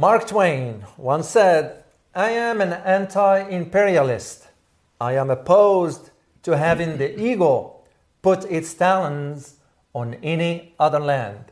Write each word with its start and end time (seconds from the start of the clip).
Mark 0.00 0.28
Twain 0.28 0.86
once 0.96 1.28
said, 1.28 1.82
I 2.14 2.30
am 2.30 2.60
an 2.60 2.72
anti 2.72 3.40
imperialist. 3.48 4.46
I 5.00 5.14
am 5.14 5.28
opposed 5.28 6.12
to 6.44 6.56
having 6.56 6.98
the 6.98 7.20
ego 7.20 7.80
put 8.22 8.44
its 8.44 8.72
talons 8.74 9.56
on 9.92 10.14
any 10.22 10.72
other 10.78 11.00
land. 11.00 11.46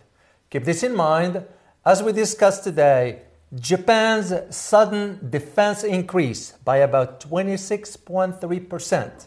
Keep 0.49 0.63
this 0.63 0.85
in 0.85 0.95
mind 0.95 1.45
as 1.85 2.05
we 2.05 2.13
discuss 2.13 2.61
today 2.61 3.23
Japan's 3.53 4.33
sudden 4.55 5.29
defense 5.29 5.83
increase 5.83 6.53
by 6.65 6.77
about 6.77 7.19
26.3%. 7.29 9.27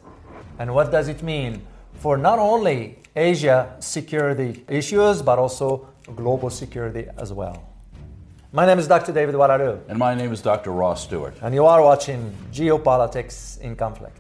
And 0.59 0.73
what 0.73 0.93
does 0.93 1.09
it 1.09 1.21
mean 1.21 1.67
for 1.95 2.15
not 2.15 2.39
only 2.39 2.99
Asia 3.13 3.75
security 3.81 4.63
issues, 4.69 5.21
but 5.21 5.37
also 5.37 5.89
global 6.15 6.49
security 6.49 7.07
as 7.17 7.33
well? 7.33 7.68
My 8.51 8.65
name 8.65 8.79
is 8.79 8.87
Dr. 8.87 9.11
David 9.11 9.35
Oualaalou. 9.35 9.79
And 9.89 9.99
my 9.99 10.15
name 10.15 10.33
is 10.33 10.41
Dr. 10.41 10.71
Ross 10.71 11.03
Stewart. 11.03 11.35
And 11.43 11.53
you 11.53 11.67
are 11.67 11.83
watching 11.83 12.35
Geopolitics 12.51 13.59
in 13.61 13.75
Conflict. 13.75 14.17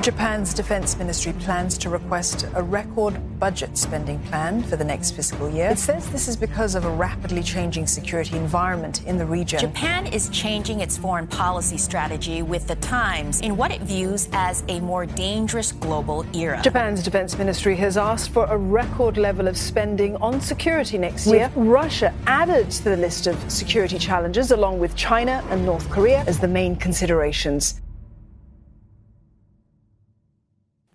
Japan's 0.00 0.52
defense 0.52 0.98
ministry 0.98 1.32
plans 1.40 1.78
to 1.78 1.88
request 1.88 2.46
a 2.54 2.62
record 2.62 3.18
budget 3.38 3.78
spending 3.78 4.18
plan 4.24 4.62
for 4.62 4.76
the 4.76 4.84
next 4.84 5.12
fiscal 5.12 5.48
year. 5.48 5.70
It 5.70 5.78
says 5.78 6.10
this 6.10 6.28
is 6.28 6.36
because 6.36 6.74
of 6.74 6.84
a 6.84 6.90
rapidly 6.90 7.42
changing 7.42 7.86
security 7.86 8.36
environment 8.36 9.06
in 9.06 9.16
the 9.16 9.24
region. 9.24 9.60
Japan 9.60 10.06
is 10.06 10.28
changing 10.28 10.80
its 10.80 10.98
foreign 10.98 11.26
policy 11.26 11.78
strategy 11.78 12.42
with 12.42 12.66
the 12.66 12.76
times 12.76 13.40
in 13.40 13.56
what 13.56 13.70
it 13.70 13.80
views 13.82 14.28
as 14.32 14.62
a 14.68 14.80
more 14.80 15.06
dangerous 15.06 15.72
global 15.72 16.26
era. 16.34 16.60
Japan's 16.62 17.02
defense 17.02 17.38
ministry 17.38 17.76
has 17.76 17.96
asked 17.96 18.30
for 18.30 18.44
a 18.46 18.56
record 18.56 19.16
level 19.16 19.48
of 19.48 19.56
spending 19.56 20.16
on 20.16 20.40
security 20.40 20.98
next 20.98 21.26
year. 21.26 21.50
With 21.54 21.66
Russia 21.66 22.12
added 22.26 22.70
to 22.72 22.84
the 22.84 22.96
list 22.96 23.26
of 23.26 23.50
security 23.50 23.98
challenges 23.98 24.50
along 24.50 24.80
with 24.80 24.94
China 24.96 25.42
and 25.50 25.64
North 25.64 25.88
Korea 25.88 26.24
as 26.26 26.38
the 26.38 26.48
main 26.48 26.76
considerations. 26.76 27.80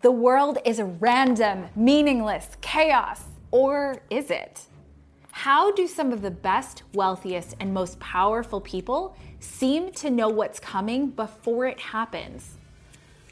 The 0.01 0.11
world 0.11 0.59
is 0.63 0.79
a 0.79 0.85
random, 0.85 1.65
meaningless, 1.75 2.47
chaos. 2.61 3.21
Or 3.51 4.01
is 4.09 4.31
it? 4.31 4.61
How 5.31 5.73
do 5.73 5.87
some 5.87 6.13
of 6.13 6.21
the 6.21 6.31
best, 6.31 6.83
wealthiest, 6.93 7.57
and 7.59 7.73
most 7.73 7.99
powerful 7.99 8.61
people 8.61 9.17
seem 9.41 9.91
to 9.93 10.09
know 10.09 10.29
what's 10.29 10.57
coming 10.57 11.09
before 11.09 11.65
it 11.65 11.79
happens? 11.79 12.55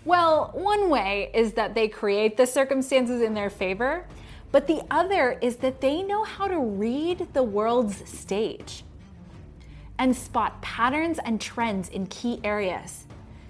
Well, 0.04 0.52
one 0.54 0.90
way 0.90 1.32
is 1.34 1.54
that 1.54 1.74
they 1.74 1.88
create 1.88 2.36
the 2.36 2.46
circumstances 2.46 3.22
in 3.22 3.34
their 3.34 3.50
favor, 3.50 4.06
but 4.52 4.68
the 4.68 4.82
other 4.92 5.40
is 5.42 5.58
that 5.58 5.80
they 5.80 6.04
know 6.04 6.26
how 6.26 6.50
to 6.50 6.60
read 6.60 7.30
the 7.34 7.44
world's 7.44 8.10
stage 8.10 8.84
and 9.98 10.14
spot 10.16 10.62
patterns 10.62 11.18
and 11.24 11.40
trends 11.40 11.88
in 11.88 12.08
key 12.08 12.42
areas. 12.44 13.07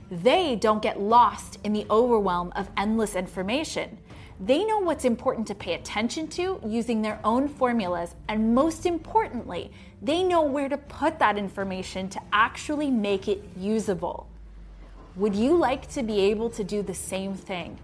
They 0.09 0.55
don't 0.55 0.81
get 0.81 1.01
lost 1.01 1.59
in 1.63 1.73
the 1.73 1.85
overwhelm 1.89 2.53
of 2.55 2.69
endless 2.77 3.15
information. 3.15 3.97
They 4.39 4.63
know 4.63 4.79
what's 4.79 5.03
important 5.03 5.47
to 5.47 5.55
pay 5.55 5.73
attention 5.73 6.27
to 6.29 6.61
using 6.65 7.01
their 7.01 7.19
own 7.23 7.47
formulas, 7.49 8.15
and 8.29 8.53
most 8.53 8.85
importantly, 8.85 9.71
they 10.01 10.23
know 10.23 10.43
where 10.43 10.69
to 10.69 10.77
put 10.77 11.19
that 11.19 11.37
information 11.37 12.07
to 12.09 12.21
actually 12.31 12.91
make 12.91 13.27
it 13.27 13.43
usable. 13.57 14.27
Would 15.15 15.35
you 15.35 15.57
like 15.57 15.89
to 15.89 16.03
be 16.03 16.19
able 16.21 16.51
to 16.51 16.63
do 16.63 16.83
the 16.83 16.93
same 16.93 17.33
thing? 17.33 17.79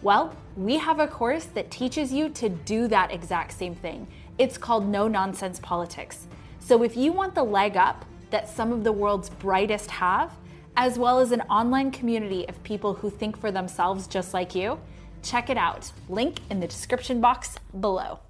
Well, 0.00 0.34
we 0.56 0.78
have 0.78 1.00
a 1.00 1.08
course 1.08 1.46
that 1.46 1.72
teaches 1.72 2.12
you 2.12 2.28
to 2.30 2.48
do 2.48 2.86
that 2.86 3.12
exact 3.12 3.52
same 3.52 3.74
thing. 3.74 4.06
It's 4.38 4.56
called 4.56 4.88
No 4.88 5.08
Nonsense 5.08 5.58
Politics. 5.58 6.28
So 6.60 6.84
if 6.84 6.96
you 6.96 7.12
want 7.12 7.34
the 7.34 7.42
leg 7.42 7.76
up 7.76 8.04
that 8.30 8.48
some 8.48 8.70
of 8.70 8.84
the 8.84 8.92
world's 8.92 9.28
brightest 9.28 9.90
have, 9.90 10.32
as 10.78 10.96
well 10.96 11.18
as 11.18 11.32
an 11.32 11.40
online 11.50 11.90
community 11.90 12.48
of 12.48 12.62
people 12.62 12.94
who 12.94 13.10
think 13.10 13.36
for 13.36 13.50
themselves 13.50 14.06
just 14.06 14.32
like 14.32 14.54
you, 14.54 14.78
check 15.24 15.50
it 15.50 15.56
out. 15.56 15.90
Link 16.08 16.38
in 16.48 16.60
the 16.60 16.68
description 16.68 17.20
box 17.20 17.56
below. 17.80 18.20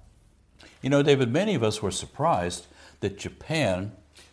You 0.81 0.89
know, 0.89 1.03
David, 1.03 1.31
many 1.31 1.53
of 1.53 1.61
us 1.61 1.83
were 1.83 1.91
surprised 1.91 2.65
that 3.01 3.19
Japan, 3.19 3.91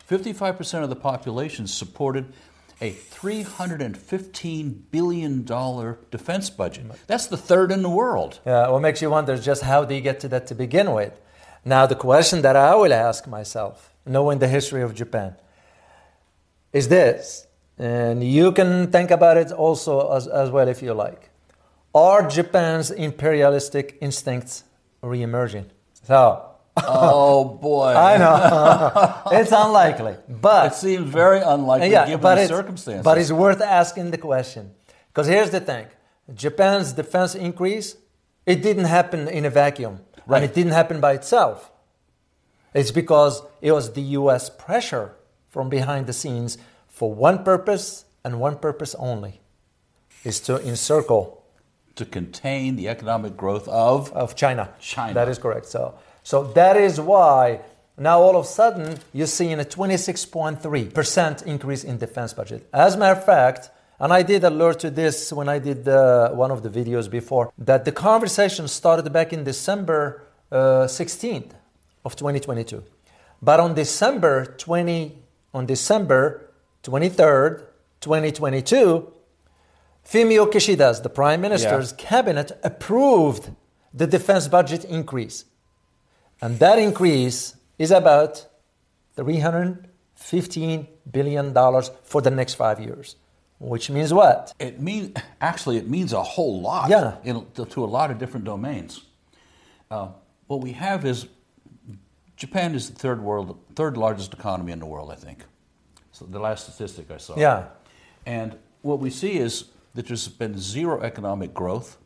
55% 0.08 0.82
of 0.82 0.88
the 0.88 0.96
population 0.96 1.66
supported 1.66 2.32
a 2.80 2.92
$315 2.92 4.78
billion 4.90 5.44
defense 6.10 6.48
budget. 6.48 6.86
That's 7.06 7.26
the 7.26 7.36
third 7.36 7.70
in 7.70 7.82
the 7.82 7.90
world. 7.90 8.40
Yeah, 8.46 8.70
what 8.70 8.80
makes 8.80 9.02
you 9.02 9.10
wonder 9.10 9.34
is 9.34 9.44
just 9.44 9.62
how 9.62 9.82
do 9.82 9.88
they 9.88 10.00
get 10.00 10.20
to 10.20 10.28
that 10.28 10.46
to 10.46 10.54
begin 10.54 10.92
with. 10.92 11.20
Now, 11.66 11.84
the 11.84 11.94
question 11.94 12.40
that 12.40 12.56
I 12.56 12.74
will 12.76 12.94
ask 12.94 13.26
myself, 13.26 13.92
knowing 14.06 14.38
the 14.38 14.48
history 14.48 14.80
of 14.80 14.94
Japan, 14.94 15.36
is 16.72 16.88
this 16.88 17.46
and 17.78 18.24
you 18.24 18.52
can 18.52 18.90
think 18.90 19.10
about 19.10 19.36
it 19.36 19.52
also 19.52 20.12
as, 20.12 20.26
as 20.26 20.50
well 20.50 20.68
if 20.68 20.82
you 20.82 20.94
like. 20.94 21.30
Are 21.94 22.28
Japan's 22.28 22.90
imperialistic 22.90 23.98
instincts 24.00 24.64
re-emerging? 25.02 25.70
So, 26.02 26.50
oh 26.76 27.44
boy, 27.62 27.94
I 27.94 28.16
know 28.18 29.22
it's 29.38 29.52
unlikely, 29.52 30.16
but 30.28 30.72
it 30.72 30.74
seems 30.76 31.10
very 31.10 31.40
unlikely 31.40 31.90
yeah, 31.90 32.06
given 32.06 32.20
but 32.20 32.34
the 32.36 32.46
circumstances. 32.46 33.04
But 33.04 33.18
it's 33.18 33.32
worth 33.32 33.60
asking 33.60 34.10
the 34.10 34.18
question 34.18 34.72
because 35.08 35.26
here's 35.26 35.50
the 35.50 35.60
thing: 35.60 35.86
Japan's 36.34 36.92
defense 36.92 37.34
increase 37.34 37.96
it 38.46 38.62
didn't 38.62 38.84
happen 38.84 39.26
in 39.28 39.44
a 39.44 39.50
vacuum, 39.50 40.00
right. 40.26 40.42
and 40.42 40.50
it 40.50 40.54
didn't 40.54 40.72
happen 40.72 41.00
by 41.00 41.14
itself. 41.14 41.72
It's 42.72 42.90
because 42.90 43.42
it 43.60 43.72
was 43.72 43.94
the 43.94 44.02
U.S. 44.20 44.50
pressure 44.50 45.16
from 45.48 45.68
behind 45.68 46.06
the 46.06 46.12
scenes 46.12 46.58
for 46.96 47.12
one 47.12 47.44
purpose 47.44 48.06
and 48.24 48.40
one 48.40 48.56
purpose 48.56 48.94
only 48.98 49.38
is 50.24 50.40
to 50.40 50.58
encircle 50.66 51.44
to 51.94 52.06
contain 52.06 52.76
the 52.76 52.88
economic 52.88 53.36
growth 53.36 53.68
of 53.68 54.10
of 54.14 54.34
China. 54.34 54.70
China. 54.80 55.12
That 55.12 55.28
is 55.28 55.36
correct. 55.38 55.66
So 55.66 55.94
so 56.22 56.44
that 56.54 56.78
is 56.78 56.98
why 56.98 57.60
now 57.98 58.20
all 58.20 58.34
of 58.34 58.46
a 58.46 58.48
sudden 58.48 58.98
you're 59.12 59.26
seeing 59.26 59.60
a 59.60 59.64
26.3% 59.64 61.42
increase 61.42 61.84
in 61.84 61.98
defense 61.98 62.32
budget. 62.32 62.66
As 62.72 62.94
a 62.94 62.98
matter 62.98 63.20
of 63.20 63.26
fact, 63.26 63.68
and 64.00 64.10
I 64.10 64.22
did 64.22 64.42
alert 64.44 64.78
to 64.80 64.90
this 64.90 65.32
when 65.34 65.50
I 65.50 65.58
did 65.58 65.86
uh, 65.86 66.30
one 66.30 66.50
of 66.50 66.62
the 66.62 66.70
videos 66.70 67.10
before, 67.10 67.52
that 67.58 67.84
the 67.84 67.92
conversation 67.92 68.68
started 68.68 69.12
back 69.12 69.34
in 69.34 69.44
December 69.44 70.22
uh, 70.50 70.86
16th 70.88 71.52
of 72.06 72.16
2022. 72.16 72.82
But 73.42 73.60
on 73.60 73.74
December 73.74 74.46
20, 74.46 75.12
on 75.52 75.66
December 75.66 76.45
23rd, 76.86 77.64
2022, 78.00 79.12
Fumio 80.04 80.46
Kishida's, 80.46 81.00
the 81.00 81.08
prime 81.08 81.40
minister's 81.40 81.90
yeah. 81.90 82.04
cabinet, 82.04 82.52
approved 82.62 83.50
the 83.92 84.06
defense 84.06 84.46
budget 84.46 84.84
increase. 84.84 85.46
And 86.40 86.60
that 86.60 86.78
increase 86.78 87.56
is 87.76 87.90
about 87.90 88.46
$315 89.16 90.86
billion 91.10 91.54
for 92.04 92.22
the 92.22 92.30
next 92.30 92.54
five 92.54 92.78
years. 92.78 93.16
Which 93.58 93.90
means 93.90 94.12
what? 94.12 94.52
It 94.60 94.80
means 94.80 95.16
actually 95.40 95.78
it 95.78 95.88
means 95.88 96.12
a 96.12 96.22
whole 96.22 96.60
lot. 96.60 96.90
Yeah. 96.90 97.16
In, 97.24 97.46
to, 97.54 97.64
to, 97.64 97.84
a 97.84 97.86
lot 97.86 98.10
of 98.10 98.18
different 98.18 98.44
domains. 98.44 99.00
Uh, 99.90 100.08
what 100.46 100.60
we 100.60 100.72
have 100.72 101.06
is 101.06 101.26
Japan 102.36 102.74
is 102.74 102.90
the 102.90 102.96
third 102.96 103.22
world, 103.22 103.58
third 103.74 103.96
largest 103.96 104.34
economy 104.34 104.72
in 104.72 104.78
the 104.78 104.86
world, 104.86 105.10
I 105.10 105.14
think 105.14 105.46
the 106.20 106.38
last 106.38 106.64
statistic 106.64 107.10
I 107.10 107.18
saw. 107.18 107.38
Yeah. 107.38 107.66
And 108.24 108.56
what 108.82 108.98
we 108.98 109.10
see 109.10 109.38
is 109.38 109.66
that 109.94 110.06
there's 110.06 110.28
been 110.28 110.58
zero 110.58 111.00
economic 111.00 111.54
growth. 111.54 111.98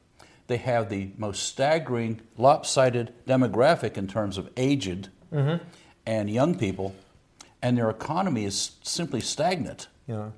They 0.47 0.57
have 0.59 0.89
the 0.89 1.11
most 1.17 1.45
staggering, 1.45 2.21
lopsided 2.37 3.13
demographic 3.27 3.97
in 3.97 4.09
terms 4.09 4.37
of 4.39 4.51
aged 4.57 5.09
mm-hmm. 5.33 5.63
and 6.07 6.31
young 6.31 6.57
people, 6.57 6.95
and 7.63 7.79
their 7.79 7.91
economy 7.91 8.45
is 8.45 8.73
simply 8.83 9.21
stagnant. 9.21 9.89
Yeah. 10.07 10.31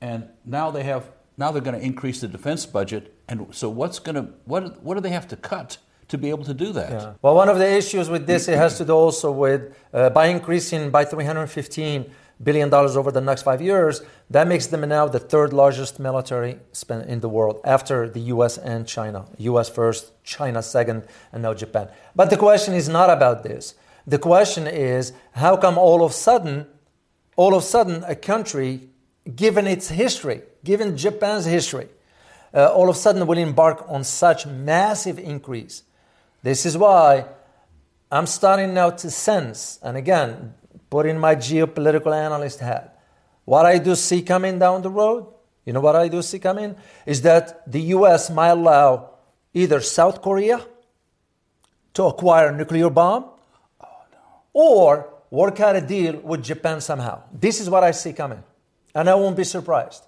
And 0.00 0.28
now 0.44 0.70
they 0.70 0.82
have 0.82 1.10
now 1.38 1.52
they're 1.52 1.62
going 1.62 1.78
to 1.78 1.84
increase 1.84 2.20
the 2.20 2.28
defense 2.28 2.66
budget, 2.66 3.14
and 3.28 3.54
so 3.54 3.68
what's 3.68 3.98
going 3.98 4.16
to 4.16 4.32
what 4.44 4.82
what 4.82 4.94
do 4.94 5.00
they 5.00 5.10
have 5.10 5.28
to 5.28 5.36
cut? 5.36 5.78
to 6.08 6.18
be 6.18 6.30
able 6.30 6.44
to 6.44 6.54
do 6.54 6.72
that. 6.72 6.90
Yeah. 6.90 7.12
Well, 7.20 7.34
one 7.34 7.48
of 7.48 7.58
the 7.58 7.68
issues 7.68 8.08
with 8.08 8.26
this 8.26 8.48
it 8.48 8.56
has 8.56 8.78
to 8.78 8.84
do 8.84 8.92
also 8.92 9.32
with 9.32 9.76
uh, 9.92 10.10
by 10.10 10.26
increasing 10.26 10.90
by 10.90 11.04
315 11.04 12.10
billion 12.42 12.68
dollars 12.68 12.96
over 12.96 13.10
the 13.10 13.20
next 13.20 13.42
five 13.42 13.62
years, 13.62 14.02
that 14.30 14.46
makes 14.46 14.66
them 14.66 14.86
now 14.88 15.08
the 15.08 15.18
third 15.18 15.52
largest 15.52 15.98
military 15.98 16.58
spend 16.72 17.08
in 17.08 17.20
the 17.20 17.28
world 17.28 17.60
after 17.64 18.08
the 18.08 18.20
US 18.20 18.58
and 18.58 18.86
China. 18.86 19.26
US 19.38 19.68
first, 19.68 20.12
China 20.24 20.62
second, 20.62 21.04
and 21.32 21.42
now 21.42 21.54
Japan. 21.54 21.88
But 22.14 22.30
the 22.30 22.36
question 22.36 22.74
is 22.74 22.88
not 22.88 23.10
about 23.10 23.42
this. 23.42 23.74
The 24.06 24.18
question 24.18 24.66
is 24.66 25.12
how 25.32 25.56
come 25.56 25.78
all 25.78 26.04
of 26.04 26.10
a 26.12 26.14
sudden, 26.14 26.66
all 27.36 27.54
of 27.54 27.62
a 27.62 27.66
sudden, 27.66 28.04
a 28.04 28.14
country, 28.14 28.88
given 29.34 29.66
its 29.66 29.88
history, 29.88 30.42
given 30.62 30.96
Japan's 30.96 31.44
history, 31.46 31.88
uh, 32.54 32.66
all 32.72 32.88
of 32.88 32.96
a 32.96 32.98
sudden 32.98 33.26
will 33.26 33.38
embark 33.38 33.84
on 33.88 34.04
such 34.04 34.46
massive 34.46 35.18
increase. 35.18 35.82
This 36.42 36.64
is 36.64 36.76
why 36.76 37.26
I'm 38.10 38.26
starting 38.26 38.72
now 38.72 38.90
to 38.90 39.10
sense, 39.10 39.80
and 39.82 39.96
again, 39.96 40.54
put 40.96 41.04
in 41.04 41.18
my 41.18 41.36
geopolitical 41.36 42.14
analyst 42.26 42.58
hat. 42.60 42.98
What 43.44 43.66
I 43.66 43.76
do 43.76 43.94
see 43.94 44.22
coming 44.22 44.58
down 44.58 44.80
the 44.80 44.88
road, 44.88 45.26
you 45.66 45.74
know 45.74 45.80
what 45.80 45.94
I 45.94 46.08
do 46.08 46.22
see 46.22 46.38
coming? 46.38 46.74
Is 47.04 47.20
that 47.20 47.70
the 47.70 47.82
US 47.96 48.30
might 48.30 48.54
allow 48.60 49.10
either 49.52 49.82
South 49.82 50.22
Korea 50.22 50.58
to 51.92 52.04
acquire 52.04 52.48
a 52.48 52.56
nuclear 52.56 52.88
bomb 52.88 53.26
or 54.54 55.12
work 55.30 55.60
out 55.60 55.76
a 55.76 55.82
deal 55.82 56.16
with 56.20 56.42
Japan 56.42 56.80
somehow. 56.80 57.22
This 57.30 57.60
is 57.60 57.68
what 57.68 57.84
I 57.84 57.90
see 57.90 58.14
coming. 58.14 58.42
And 58.94 59.10
I 59.10 59.16
won't 59.16 59.36
be 59.36 59.44
surprised. 59.44 60.02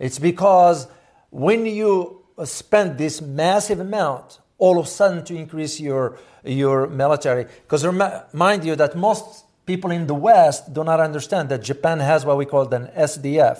It's 0.00 0.18
because 0.18 0.88
when 1.30 1.66
you 1.66 2.24
spend 2.44 2.98
this 2.98 3.22
massive 3.22 3.78
amount 3.78 4.40
all 4.58 4.80
of 4.80 4.86
a 4.86 4.88
sudden 4.88 5.24
to 5.26 5.36
increase 5.36 5.78
your, 5.78 6.18
your 6.42 6.88
military, 6.88 7.44
because 7.62 7.86
remind 7.86 8.64
you 8.64 8.74
that 8.74 8.96
most 8.96 9.44
people 9.66 9.90
in 9.90 10.06
the 10.06 10.14
West 10.14 10.72
do 10.72 10.84
not 10.84 11.00
understand 11.00 11.48
that 11.50 11.62
Japan 11.62 12.00
has 12.00 12.24
what 12.24 12.36
we 12.36 12.46
call 12.46 12.72
an 12.74 12.88
SDF, 12.96 13.58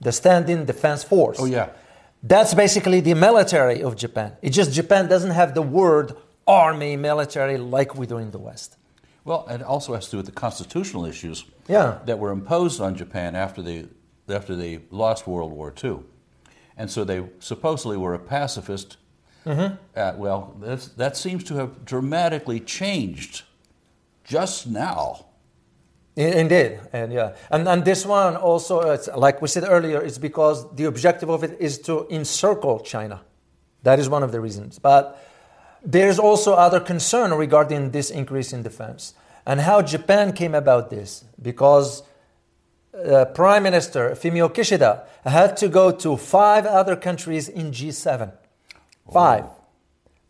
the 0.00 0.12
Standing 0.12 0.64
Defense 0.64 1.04
Force. 1.04 1.38
Oh, 1.40 1.44
yeah. 1.44 1.70
That's 2.22 2.54
basically 2.54 3.00
the 3.00 3.14
military 3.14 3.82
of 3.82 3.96
Japan. 3.96 4.36
It's 4.42 4.54
just 4.54 4.72
Japan 4.72 5.08
doesn't 5.08 5.32
have 5.32 5.54
the 5.54 5.62
word 5.62 6.16
army, 6.46 6.96
military 6.96 7.58
like 7.58 7.96
we 7.96 8.06
do 8.06 8.18
in 8.18 8.30
the 8.30 8.38
West. 8.38 8.76
Well, 9.24 9.46
it 9.48 9.62
also 9.62 9.94
has 9.94 10.06
to 10.06 10.12
do 10.12 10.16
with 10.18 10.26
the 10.26 10.32
constitutional 10.32 11.04
issues 11.04 11.44
yeah. 11.68 11.98
that 12.06 12.18
were 12.18 12.30
imposed 12.30 12.80
on 12.80 12.96
Japan 12.96 13.34
after 13.34 13.62
they, 13.62 13.86
after 14.28 14.56
they 14.56 14.80
lost 14.90 15.26
World 15.26 15.52
War 15.52 15.72
II. 15.82 16.00
And 16.76 16.90
so 16.90 17.04
they 17.04 17.28
supposedly 17.38 17.96
were 17.96 18.14
a 18.14 18.18
pacifist. 18.18 18.96
Mm-hmm. 19.46 19.74
Uh, 19.96 20.12
well, 20.16 20.56
that 20.96 21.16
seems 21.16 21.44
to 21.44 21.54
have 21.56 21.84
dramatically 21.84 22.60
changed 22.60 23.42
just 24.32 24.66
now. 24.66 25.26
Indeed, 26.16 26.80
and 26.92 27.12
yeah, 27.12 27.34
and 27.50 27.66
and 27.66 27.84
this 27.84 28.04
one 28.04 28.36
also, 28.36 28.74
like 29.16 29.40
we 29.40 29.48
said 29.48 29.64
earlier, 29.66 30.00
it's 30.02 30.18
because 30.18 30.58
the 30.74 30.84
objective 30.84 31.30
of 31.30 31.42
it 31.42 31.56
is 31.58 31.78
to 31.88 32.06
encircle 32.10 32.80
China. 32.80 33.22
That 33.82 33.98
is 33.98 34.08
one 34.08 34.22
of 34.22 34.30
the 34.30 34.40
reasons. 34.40 34.78
But 34.78 35.02
there's 35.84 36.18
also 36.18 36.52
other 36.52 36.80
concern 36.80 37.32
regarding 37.32 37.90
this 37.92 38.10
increase 38.10 38.52
in 38.52 38.62
defense 38.62 39.14
and 39.46 39.60
how 39.60 39.82
Japan 39.82 40.32
came 40.32 40.54
about 40.54 40.90
this 40.90 41.24
because 41.40 42.02
uh, 42.94 43.24
Prime 43.34 43.62
Minister 43.62 44.10
Fumio 44.10 44.48
Kishida 44.48 45.04
had 45.24 45.56
to 45.56 45.68
go 45.68 45.90
to 45.90 46.16
five 46.16 46.66
other 46.66 46.96
countries 46.96 47.48
in 47.48 47.72
G7. 47.72 48.32
Five. 49.12 49.46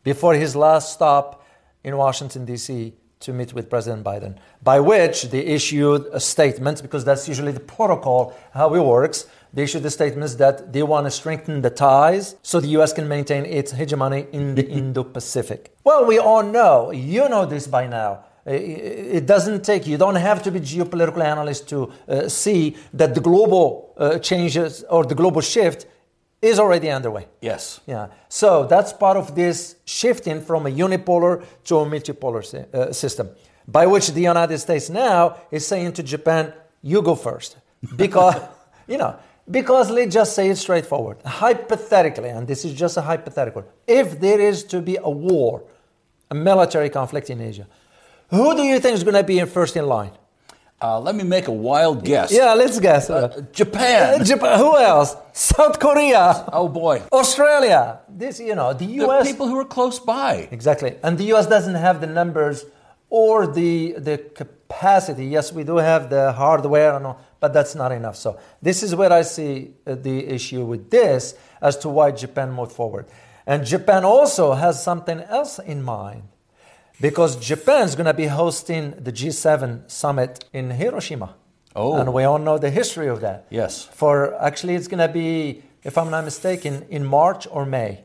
Before 0.04 0.34
his 0.34 0.54
last 0.54 0.92
stop 0.92 1.44
in 1.84 1.96
Washington, 1.96 2.44
D.C. 2.44 2.94
to 3.22 3.32
meet 3.32 3.52
with 3.54 3.70
President 3.70 4.04
Biden, 4.04 4.36
by 4.62 4.78
which 4.80 5.24
they 5.30 5.40
issued 5.40 6.06
a 6.12 6.20
statement, 6.20 6.82
because 6.82 7.04
that's 7.04 7.26
usually 7.28 7.52
the 7.52 7.60
protocol, 7.60 8.36
how 8.52 8.74
it 8.74 8.80
works 8.80 9.26
they 9.54 9.64
issued 9.64 9.82
the 9.82 9.90
statements 9.90 10.36
that 10.36 10.72
they 10.72 10.82
want 10.82 11.06
to 11.06 11.10
strengthen 11.10 11.60
the 11.60 11.70
ties 11.70 12.36
so 12.42 12.58
the 12.58 12.68
US 12.78 12.92
can 12.92 13.06
maintain 13.06 13.44
its 13.44 13.72
hegemony 13.72 14.26
in 14.32 14.54
the 14.54 14.66
Indo 14.78 15.04
Pacific. 15.04 15.76
Well, 15.84 16.06
we 16.06 16.18
all 16.18 16.42
know, 16.42 16.90
you 16.90 17.28
know 17.28 17.44
this 17.44 17.66
by 17.66 17.86
now. 17.86 18.24
It 18.44 19.26
doesn't 19.26 19.62
take, 19.62 19.86
you 19.86 19.96
don't 19.96 20.16
have 20.16 20.42
to 20.44 20.50
be 20.50 20.58
geopolitical 20.58 21.22
analyst 21.22 21.68
to 21.68 21.92
uh, 22.08 22.28
see 22.28 22.76
that 22.92 23.14
the 23.14 23.20
global 23.20 23.94
uh, 23.96 24.18
changes 24.18 24.82
or 24.90 25.04
the 25.04 25.14
global 25.14 25.40
shift 25.40 25.86
is 26.42 26.58
already 26.58 26.90
underway. 26.90 27.28
Yes. 27.40 27.80
Yeah. 27.86 28.08
So 28.28 28.66
that's 28.66 28.92
part 28.92 29.16
of 29.16 29.34
this 29.34 29.76
shifting 29.84 30.42
from 30.42 30.66
a 30.66 30.70
unipolar 30.70 31.44
to 31.64 31.76
a 31.78 31.86
multipolar 31.86 32.42
uh, 32.74 32.92
system, 32.92 33.30
by 33.66 33.86
which 33.86 34.08
the 34.08 34.20
United 34.20 34.58
States 34.58 34.90
now 34.90 35.36
is 35.52 35.64
saying 35.64 35.92
to 35.94 36.02
Japan, 36.02 36.52
you 36.82 37.00
go 37.00 37.14
first. 37.14 37.56
Because, 37.96 38.36
you 38.86 38.98
know, 38.98 39.16
because 39.50 39.90
let's 39.90 40.14
just 40.14 40.34
say 40.34 40.48
it 40.50 40.56
straightforward. 40.56 41.18
Hypothetically, 41.24 42.28
and 42.28 42.46
this 42.46 42.64
is 42.64 42.74
just 42.74 42.96
a 42.96 43.02
hypothetical, 43.02 43.64
if 43.86 44.20
there 44.20 44.40
is 44.40 44.62
to 44.64 44.80
be 44.80 44.98
a 45.02 45.10
war, 45.10 45.64
a 46.30 46.34
military 46.34 46.90
conflict 46.90 47.28
in 47.30 47.40
Asia, 47.40 47.66
who 48.30 48.54
do 48.54 48.62
you 48.62 48.78
think 48.80 48.94
is 48.96 49.04
going 49.04 49.14
to 49.16 49.24
be 49.24 49.38
in 49.38 49.46
first 49.46 49.76
in 49.76 49.86
line? 49.86 50.12
Uh, 50.82 50.98
let 50.98 51.14
me 51.14 51.22
make 51.22 51.46
a 51.46 51.52
wild 51.52 52.04
guess. 52.04 52.32
Yeah, 52.32 52.54
let's 52.54 52.80
guess. 52.80 53.08
Uh, 53.08 53.44
Japan. 53.52 54.20
Uh, 54.20 54.24
Japan. 54.24 54.58
Who 54.58 54.76
else? 54.76 55.14
South 55.32 55.78
Korea. 55.78 56.44
Oh 56.52 56.68
boy. 56.68 57.02
Australia. 57.12 58.00
This, 58.08 58.40
you 58.40 58.56
know, 58.56 58.72
the 58.72 58.86
U.S. 59.06 59.24
The 59.24 59.32
people 59.32 59.46
who 59.46 59.58
are 59.58 59.64
close 59.64 60.00
by. 60.00 60.48
Exactly, 60.50 60.96
and 61.04 61.16
the 61.16 61.24
U.S. 61.34 61.46
doesn't 61.46 61.76
have 61.76 62.00
the 62.00 62.08
numbers 62.08 62.64
or 63.10 63.46
the 63.46 63.92
the 63.98 64.18
capacity. 64.34 65.26
Yes, 65.26 65.52
we 65.52 65.62
do 65.62 65.76
have 65.76 66.10
the 66.10 66.32
hardware 66.32 66.96
and 66.96 67.06
all, 67.06 67.20
but 67.38 67.52
that's 67.52 67.74
not 67.76 67.92
enough. 67.92 68.16
So 68.16 68.40
this 68.60 68.82
is 68.82 68.94
where 68.94 69.12
I 69.12 69.22
see 69.22 69.74
uh, 69.86 69.94
the 69.94 70.26
issue 70.26 70.64
with 70.64 70.90
this 70.90 71.34
as 71.60 71.76
to 71.78 71.88
why 71.88 72.10
Japan 72.10 72.50
moved 72.50 72.72
forward. 72.72 73.06
And 73.46 73.64
Japan 73.64 74.04
also 74.04 74.52
has 74.54 74.82
something 74.82 75.20
else 75.20 75.58
in 75.58 75.82
mind 75.82 76.22
because 77.02 77.34
Japan 77.36 77.82
is 77.82 77.96
going 77.96 78.06
to 78.06 78.14
be 78.14 78.26
hosting 78.26 78.92
the 78.92 79.12
G7 79.12 79.90
summit 79.90 80.44
in 80.52 80.70
Hiroshima. 80.70 81.34
Oh. 81.74 81.98
And 81.98 82.14
we 82.14 82.22
all 82.22 82.38
know 82.38 82.58
the 82.58 82.70
history 82.70 83.08
of 83.08 83.20
that. 83.22 83.46
Yes. 83.50 83.88
For 83.92 84.40
actually, 84.40 84.76
it's 84.76 84.86
going 84.86 85.06
to 85.06 85.12
be, 85.12 85.62
if 85.82 85.98
I'm 85.98 86.10
not 86.10 86.24
mistaken, 86.24 86.86
in 86.90 87.04
March 87.04 87.48
or 87.50 87.66
May. 87.66 88.04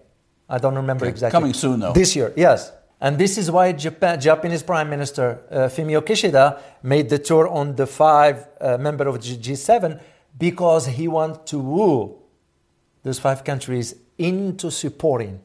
I 0.50 0.58
don't 0.58 0.76
remember 0.76 1.06
okay. 1.06 1.12
exactly. 1.12 1.40
Coming 1.40 1.54
soon, 1.54 1.80
though. 1.80 1.94
This 1.94 2.16
year, 2.16 2.34
yes. 2.36 2.72
And 3.00 3.20
this 3.20 3.38
is 3.38 3.52
why 3.52 3.72
Japan, 3.74 4.20
Japanese 4.20 4.64
Prime 4.64 4.90
Minister 4.90 5.42
uh, 5.52 5.56
Fumio 5.70 6.02
Kishida 6.02 6.60
made 6.82 7.10
the 7.10 7.20
tour 7.20 7.48
on 7.48 7.76
the 7.76 7.86
five 7.86 8.48
uh, 8.60 8.78
member 8.80 9.08
of 9.08 9.22
G- 9.22 9.38
G7 9.38 10.02
because 10.36 10.88
he 10.88 11.08
wants 11.08 11.52
to 11.52 11.60
woo 11.60 12.18
those 13.04 13.20
five 13.20 13.44
countries 13.44 13.94
into 14.18 14.72
supporting 14.72 15.42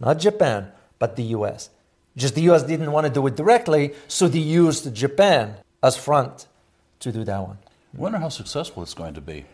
not 0.00 0.18
Japan, 0.18 0.72
but 0.98 1.16
the 1.16 1.24
US. 1.36 1.70
Just 2.16 2.34
the 2.34 2.42
US 2.50 2.62
didn't 2.62 2.92
want 2.92 3.06
to 3.06 3.12
do 3.12 3.26
it 3.26 3.36
directly, 3.36 3.94
so 4.08 4.28
they 4.28 4.38
used 4.38 4.94
Japan 4.94 5.56
as 5.82 5.96
front 5.96 6.46
to 7.00 7.12
do 7.12 7.24
that 7.24 7.40
one. 7.40 7.58
I 7.94 8.00
wonder 8.00 8.18
how 8.18 8.28
successful 8.28 8.82
it's 8.82 8.94
going 8.94 9.14
to 9.14 9.20
be. 9.20 9.44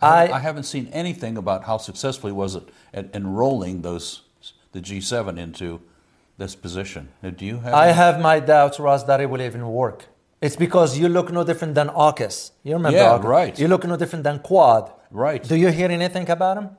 I, 0.00 0.28
I, 0.28 0.40
haven't 0.40 0.64
seen 0.64 0.88
anything 0.92 1.36
about 1.36 1.64
how 1.64 1.78
successful 1.78 2.28
he 2.28 2.32
was 2.32 2.56
at, 2.56 2.64
at 2.92 3.14
enrolling 3.14 3.82
those 3.82 4.22
the 4.72 4.80
G7 4.80 5.38
into 5.38 5.80
this 6.36 6.56
position. 6.56 7.08
Do 7.22 7.44
you 7.44 7.58
have? 7.60 7.72
I 7.74 7.86
have 7.86 8.20
my 8.20 8.40
doubts, 8.40 8.80
Ross, 8.80 9.04
that 9.04 9.20
it 9.20 9.30
will 9.30 9.40
even 9.40 9.66
work. 9.68 10.06
It's 10.40 10.56
because 10.56 10.98
you 10.98 11.08
look 11.08 11.32
no 11.32 11.44
different 11.44 11.74
than 11.74 11.88
AUKUS. 11.88 12.50
You 12.64 12.74
remember 12.74 12.98
yeah, 12.98 13.18
AUKUS? 13.18 13.24
right. 13.24 13.58
You 13.58 13.68
look 13.68 13.86
no 13.86 13.96
different 13.96 14.24
than 14.24 14.40
Quad. 14.40 14.92
Right. 15.10 15.42
Do 15.42 15.56
you 15.56 15.68
hear 15.68 15.90
anything 15.90 16.28
about 16.28 16.58
him? 16.58 16.70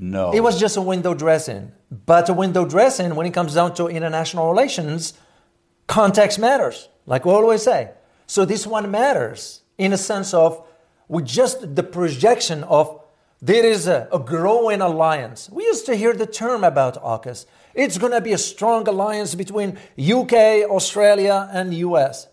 No. 0.00 0.32
It 0.32 0.40
was 0.40 0.58
just 0.58 0.78
a 0.78 0.80
window 0.80 1.12
dressing. 1.12 1.72
But 1.90 2.30
a 2.30 2.32
window 2.32 2.64
dressing, 2.64 3.14
when 3.14 3.26
it 3.26 3.34
comes 3.34 3.54
down 3.54 3.74
to 3.74 3.86
international 3.86 4.48
relations, 4.48 5.12
context 5.86 6.38
matters, 6.38 6.88
like 7.04 7.26
we 7.26 7.32
always 7.32 7.62
say. 7.62 7.90
So 8.26 8.46
this 8.46 8.66
one 8.66 8.90
matters 8.90 9.60
in 9.76 9.92
a 9.92 9.98
sense 9.98 10.32
of 10.32 10.66
with 11.06 11.26
just 11.26 11.74
the 11.76 11.82
projection 11.82 12.64
of 12.64 13.02
there 13.42 13.64
is 13.66 13.86
a, 13.86 14.08
a 14.12 14.18
growing 14.18 14.80
alliance. 14.80 15.50
We 15.50 15.64
used 15.64 15.84
to 15.86 15.96
hear 15.96 16.14
the 16.14 16.26
term 16.26 16.64
about 16.64 17.02
AUKUS. 17.02 17.44
It's 17.74 17.98
going 17.98 18.12
to 18.12 18.20
be 18.20 18.32
a 18.32 18.38
strong 18.38 18.88
alliance 18.88 19.34
between 19.34 19.78
UK, 19.98 20.64
Australia, 20.70 21.48
and 21.52 21.74
US. 21.74 22.26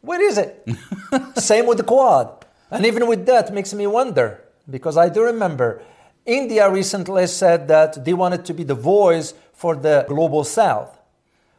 What 0.00 0.20
is 0.20 0.36
it? 0.36 0.68
Same 1.36 1.66
with 1.66 1.78
the 1.78 1.84
Quad. 1.84 2.44
And 2.70 2.84
even 2.86 3.06
with 3.06 3.26
that, 3.26 3.52
makes 3.52 3.72
me 3.72 3.86
wonder 3.86 4.44
because 4.68 4.96
I 4.96 5.08
do 5.08 5.22
remember 5.22 5.82
India 6.26 6.70
recently 6.70 7.26
said 7.26 7.68
that 7.68 8.04
they 8.04 8.14
wanted 8.14 8.44
to 8.46 8.54
be 8.54 8.64
the 8.64 8.74
voice 8.74 9.34
for 9.52 9.76
the 9.76 10.04
global 10.08 10.44
south. 10.44 10.98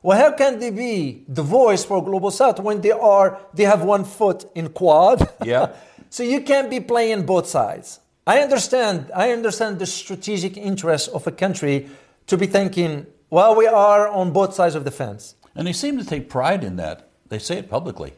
Well, 0.02 0.18
how 0.18 0.36
can 0.36 0.60
they 0.60 0.70
be 0.70 1.24
the 1.28 1.42
voice 1.42 1.84
for 1.84 2.04
global 2.04 2.32
south 2.32 2.60
when 2.60 2.82
they 2.82 2.92
are 2.92 3.40
they 3.54 3.64
have 3.64 3.84
one 3.84 4.04
foot 4.06 4.50
in 4.56 4.70
Quad? 4.70 5.28
Yeah. 5.44 5.74
so 6.10 6.24
you 6.24 6.42
can't 6.42 6.70
be 6.70 6.80
playing 6.80 7.26
both 7.26 7.48
sides. 7.48 8.00
I 8.28 8.40
understand 8.40 9.12
I 9.16 9.32
understand 9.32 9.80
the 9.80 9.86
strategic 9.86 10.58
interest 10.58 11.10
of 11.10 11.28
a 11.28 11.32
country 11.32 11.90
to 12.28 12.38
be 12.38 12.48
thinking 12.48 13.08
well, 13.30 13.56
we 13.56 13.68
are 13.68 14.08
on 14.08 14.32
both 14.32 14.54
sides 14.54 14.76
of 14.76 14.84
the 14.86 14.92
fence. 14.92 15.36
And 15.56 15.68
they 15.68 15.74
seem 15.74 15.98
to 15.98 16.06
take 16.06 16.30
pride 16.30 16.64
in 16.64 16.76
that. 16.76 17.10
They 17.28 17.40
say 17.40 17.58
it 17.58 17.70
publicly. 17.70 18.14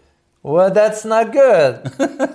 Well, 0.47 0.71
that's 0.71 1.03
not 1.03 1.33
good 1.33 1.91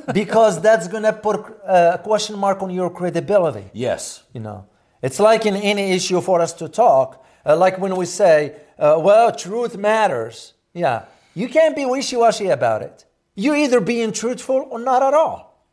because 0.12 0.60
that's 0.60 0.86
going 0.86 1.04
to 1.04 1.14
put 1.14 1.46
a 1.64 1.98
question 2.04 2.38
mark 2.38 2.62
on 2.62 2.68
your 2.68 2.90
credibility. 2.90 3.64
Yes. 3.72 4.22
You 4.34 4.40
know, 4.40 4.66
it's 5.00 5.18
like 5.18 5.46
in 5.46 5.56
any 5.56 5.92
issue 5.92 6.20
for 6.20 6.42
us 6.42 6.52
to 6.54 6.68
talk, 6.68 7.24
uh, 7.46 7.56
like 7.56 7.78
when 7.78 7.96
we 7.96 8.04
say, 8.04 8.54
uh, 8.78 9.00
well, 9.02 9.34
truth 9.34 9.78
matters. 9.78 10.52
Yeah, 10.74 11.06
you 11.34 11.48
can't 11.48 11.74
be 11.74 11.86
wishy 11.86 12.16
washy 12.16 12.48
about 12.48 12.82
it. 12.82 13.06
You're 13.34 13.56
either 13.56 13.80
being 13.80 14.12
truthful 14.12 14.68
or 14.70 14.78
not 14.78 15.02
at 15.02 15.14
all. 15.14 15.66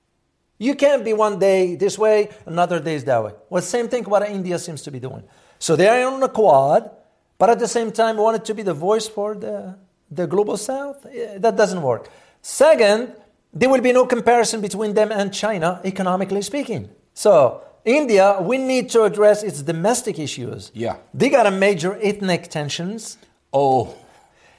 You 0.57 0.75
can't 0.75 1.03
be 1.03 1.11
one 1.11 1.39
day 1.39 1.75
this 1.75 1.97
way, 1.99 2.29
another 2.45 2.79
day 2.79 2.95
is 2.95 3.03
that 3.03 3.21
way. 3.21 3.33
Well, 3.49 3.61
same 3.61 3.89
thing 3.89 4.05
what 4.05 4.23
India 4.29 4.59
seems 4.59 4.81
to 4.83 4.91
be 4.91 4.99
doing. 4.99 5.23
So 5.57 5.75
they 5.75 5.89
are 5.89 6.09
on 6.09 6.21
the 6.21 6.29
quad, 6.29 6.89
but 7.37 7.49
at 7.49 7.59
the 7.59 7.67
same 7.67 7.91
time 7.91 8.15
wanted 8.15 8.45
to 8.45 8.53
be 8.53 8.63
the 8.63 8.73
voice 8.73 9.09
for 9.09 9.35
the, 9.35 9.77
the 10.09 10.25
global 10.25 10.55
south. 10.55 11.05
That 11.35 11.57
doesn't 11.57 11.81
work. 11.81 12.09
Second, 12.41 13.13
there 13.53 13.69
will 13.69 13.81
be 13.81 13.91
no 13.93 14.05
comparison 14.05 14.61
between 14.61 14.93
them 14.93 15.11
and 15.11 15.33
China, 15.33 15.81
economically 15.83 16.41
speaking. 16.41 16.89
So, 17.13 17.61
India, 17.85 18.37
we 18.41 18.57
need 18.57 18.89
to 18.91 19.03
address 19.03 19.43
its 19.43 19.61
domestic 19.61 20.19
issues. 20.19 20.71
Yeah. 20.73 20.97
They 21.13 21.29
got 21.29 21.47
a 21.47 21.51
major 21.51 21.97
ethnic 22.01 22.49
tensions. 22.49 23.17
Oh, 23.51 23.95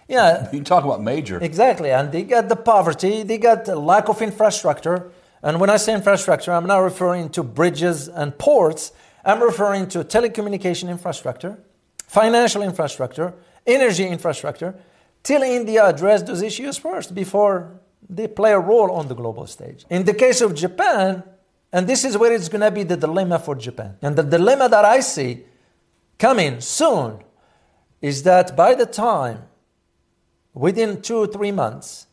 Yeah, 0.08 0.48
you 0.52 0.62
talk 0.64 0.84
about 0.84 1.02
major. 1.02 1.38
exactly. 1.40 1.90
And 1.92 2.10
they 2.10 2.24
got 2.24 2.48
the 2.48 2.56
poverty, 2.56 3.22
they 3.22 3.38
got 3.38 3.64
the 3.64 3.76
lack 3.76 4.08
of 4.08 4.20
infrastructure. 4.22 5.10
And 5.42 5.60
when 5.60 5.70
I 5.70 5.76
say 5.78 5.94
infrastructure, 5.94 6.52
I'm 6.52 6.66
not 6.66 6.78
referring 6.78 7.28
to 7.30 7.42
bridges 7.42 8.08
and 8.08 8.36
ports, 8.36 8.92
I'm 9.24 9.40
referring 9.42 9.88
to 9.90 10.02
telecommunication 10.04 10.88
infrastructure, 10.90 11.58
financial 12.08 12.62
infrastructure, 12.62 13.32
energy 13.66 14.06
infrastructure, 14.06 14.74
till 15.22 15.42
India 15.42 15.84
address 15.84 16.22
those 16.22 16.42
issues 16.42 16.78
first 16.78 17.14
before 17.14 17.80
they 18.08 18.26
play 18.26 18.52
a 18.52 18.58
role 18.58 18.90
on 18.90 19.08
the 19.08 19.14
global 19.14 19.46
stage. 19.46 19.84
In 19.90 20.04
the 20.04 20.14
case 20.14 20.40
of 20.40 20.54
Japan, 20.54 21.22
and 21.72 21.86
this 21.86 22.04
is 22.04 22.18
where 22.18 22.32
it's 22.32 22.48
going 22.48 22.62
to 22.62 22.70
be 22.70 22.82
the 22.82 22.96
dilemma 22.96 23.38
for 23.38 23.54
Japan. 23.54 23.96
And 24.02 24.16
the 24.16 24.22
dilemma 24.22 24.68
that 24.68 24.84
I 24.84 25.00
see 25.00 25.44
coming 26.18 26.60
soon 26.60 27.22
is 28.02 28.22
that 28.24 28.56
by 28.56 28.74
the 28.74 28.86
time, 28.86 29.42
within 30.52 31.00
two 31.00 31.18
or 31.18 31.26
three 31.26 31.52
months, 31.52 32.06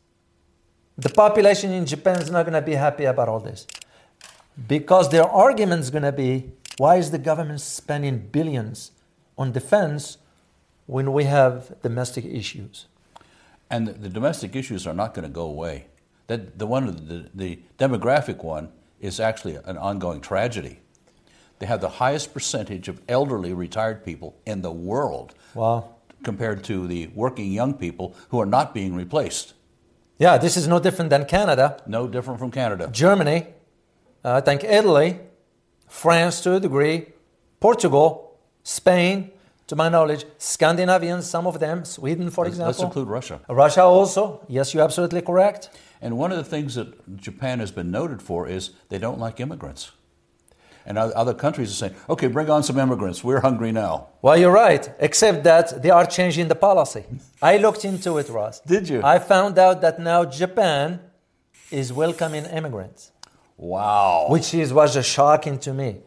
the 0.98 1.10
population 1.10 1.72
in 1.72 1.86
Japan 1.86 2.20
is 2.20 2.30
not 2.30 2.44
going 2.44 2.54
to 2.54 2.62
be 2.62 2.76
happy 2.76 3.06
about 3.06 3.30
all 3.30 3.40
this. 3.40 3.66
Because 4.68 5.10
their 5.10 5.26
argument 5.26 5.82
is 5.82 5.90
going 5.90 6.04
to 6.04 6.12
be 6.12 6.52
why 6.78 6.98
is 6.98 7.10
the 7.10 7.18
government 7.18 7.62
spending 7.62 8.20
billions 8.20 8.92
on 9.38 9.52
defense 9.52 10.18
when 10.86 11.12
we 11.12 11.24
have 11.24 11.82
domestic 11.82 12.26
issues? 12.26 12.86
And 13.70 13.88
the, 13.88 13.94
the 13.94 14.10
domestic 14.10 14.56
issues 14.56 14.88
are 14.88 14.94
not 14.94 15.14
going 15.14 15.24
to 15.24 15.34
go 15.34 15.44
away. 15.46 15.88
That 16.28 16.58
the 16.60 16.68
one, 16.68 16.86
the, 17.08 17.30
the 17.34 17.60
demographic 17.78 18.44
one, 18.44 18.70
is 19.00 19.20
actually 19.20 19.56
an 19.66 19.78
ongoing 19.78 20.22
tragedy. 20.22 20.80
They 21.60 21.66
have 21.66 21.82
the 21.82 21.90
highest 21.90 22.34
percentage 22.34 22.88
of 22.88 23.02
elderly 23.08 23.54
retired 23.54 24.04
people 24.06 24.36
in 24.46 24.62
the 24.62 24.72
world 24.72 25.34
Wow. 25.54 25.96
compared 26.24 26.64
to 26.66 26.88
the 26.88 27.08
working 27.16 27.52
young 27.52 27.74
people 27.74 28.16
who 28.30 28.40
are 28.40 28.46
not 28.46 28.74
being 28.74 28.94
replaced. 28.96 29.54
Yeah, 30.20 30.38
this 30.38 30.58
is 30.58 30.68
no 30.68 30.80
different 30.80 31.10
than 31.10 31.26
Canada, 31.26 31.82
No 31.88 32.08
different 32.08 32.40
from 32.40 32.52
Canada. 32.52 32.90
Germany, 32.92 33.48
uh, 34.26 34.34
I 34.36 34.42
think 34.42 34.64
Italy, 34.64 35.20
France 35.88 36.42
to 36.42 36.56
a 36.56 36.60
degree, 36.60 37.08
Portugal, 37.60 38.38
Spain, 38.64 39.32
to 39.68 39.76
my 39.76 39.90
knowledge, 39.90 40.26
Scandinavians, 40.38 41.30
some 41.30 41.46
of 41.46 41.60
them, 41.60 41.86
Sweden, 41.86 42.30
for 42.30 42.46
example. 42.48 42.68
Let's 42.68 42.82
include 42.82 43.08
Russia. 43.10 43.42
Russia 43.50 43.84
also. 43.84 44.46
Yes, 44.48 44.74
you're 44.74 44.84
absolutely 44.84 45.22
correct. 45.22 45.70
And 46.02 46.18
one 46.18 46.32
of 46.32 46.38
the 46.38 46.44
things 46.44 46.76
that 46.76 47.18
Japan 47.18 47.60
has 47.60 47.72
been 47.72 47.92
noted 47.92 48.22
for 48.22 48.48
is 48.48 48.72
they 48.90 48.98
don't 48.98 49.20
like 49.20 49.40
immigrants. 49.40 49.92
And 50.86 50.98
other 50.98 51.34
countries 51.34 51.70
are 51.72 51.74
saying, 51.74 51.96
okay, 52.10 52.28
bring 52.28 52.50
on 52.50 52.64
some 52.64 52.80
immigrants. 52.80 53.22
We're 53.22 53.42
hungry 53.42 53.74
now. 53.74 54.08
Well, 54.22 54.38
you're 54.38 54.54
right, 54.54 54.90
except 55.00 55.44
that 55.44 55.84
they 55.84 55.90
are 55.90 56.06
changing 56.06 56.48
the 56.48 56.56
policy. 56.56 57.04
I 57.42 57.58
looked 57.58 57.84
into 57.84 58.18
it, 58.20 58.30
Ross. 58.30 58.62
Did 58.62 58.88
you? 58.88 59.02
I 59.04 59.20
found 59.20 59.60
out 59.60 59.82
that 59.82 60.00
now 60.00 60.24
Japan 60.24 61.02
is 61.72 61.92
welcoming 61.92 62.46
immigrants, 62.46 63.12
Wow. 63.58 64.28
which 64.30 64.54
is, 64.54 64.72
was 64.72 65.06
shocking 65.06 65.60
to 65.60 65.74
me. 65.74 65.98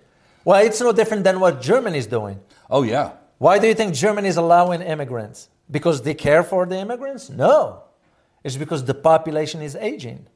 Well, 0.46 0.64
it's 0.64 0.80
no 0.80 0.92
different 0.92 1.24
than 1.24 1.40
what 1.40 1.60
Germany 1.60 1.98
is 1.98 2.06
doing. 2.06 2.40
Oh, 2.70 2.82
yeah. 2.82 3.10
Why 3.40 3.58
do 3.58 3.66
you 3.66 3.72
think 3.72 3.94
Germany 3.94 4.28
is 4.28 4.36
allowing 4.36 4.82
immigrants? 4.82 5.48
Because 5.70 6.02
they 6.02 6.12
care 6.12 6.42
for 6.42 6.66
the 6.66 6.76
immigrants? 6.76 7.30
No. 7.30 7.84
It's 8.44 8.58
because 8.58 8.84
the 8.84 8.92
population 8.92 9.62
is 9.62 9.74
aging. 9.76 10.26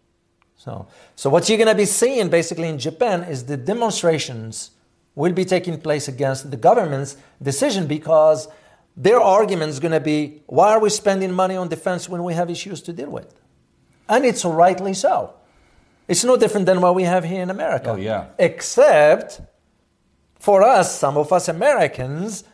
So, 0.57 0.87
so 1.15 1.29
what 1.29 1.47
you're 1.47 1.59
going 1.59 1.69
to 1.69 1.75
be 1.75 1.85
seeing 1.85 2.31
basically 2.31 2.67
in 2.67 2.79
Japan 2.79 3.25
is 3.25 3.45
the 3.45 3.59
demonstrations 3.59 4.71
will 5.15 5.35
be 5.35 5.45
taking 5.45 5.79
place 5.79 6.09
against 6.09 6.51
the 6.51 6.57
government's 6.57 7.19
decision 7.43 7.87
because 7.87 8.49
their 8.97 9.21
argument 9.21 9.69
is 9.69 9.81
going 9.81 9.93
to 9.93 10.01
be 10.01 10.43
why 10.47 10.71
are 10.71 10.81
we 10.81 10.89
spending 10.89 11.31
money 11.31 11.57
on 11.57 11.69
defense 11.69 12.09
when 12.09 12.25
we 12.25 12.33
have 12.33 12.49
issues 12.49 12.81
to 12.81 12.95
deal 12.95 13.11
with? 13.11 13.35
And 14.09 14.25
it's 14.25 14.47
rightly 14.47 14.95
so. 14.95 15.35
It's 16.09 16.25
no 16.25 16.39
different 16.39 16.65
than 16.65 16.81
what 16.81 16.95
we 16.95 17.03
have 17.03 17.25
here 17.25 17.43
in 17.43 17.51
America. 17.51 17.91
Oh, 17.91 17.97
yeah. 17.97 18.29
Except 18.39 19.43
for 20.39 20.63
us, 20.63 20.99
some 20.99 21.19
of 21.19 21.35
us 21.35 21.49
Americans 21.49 22.45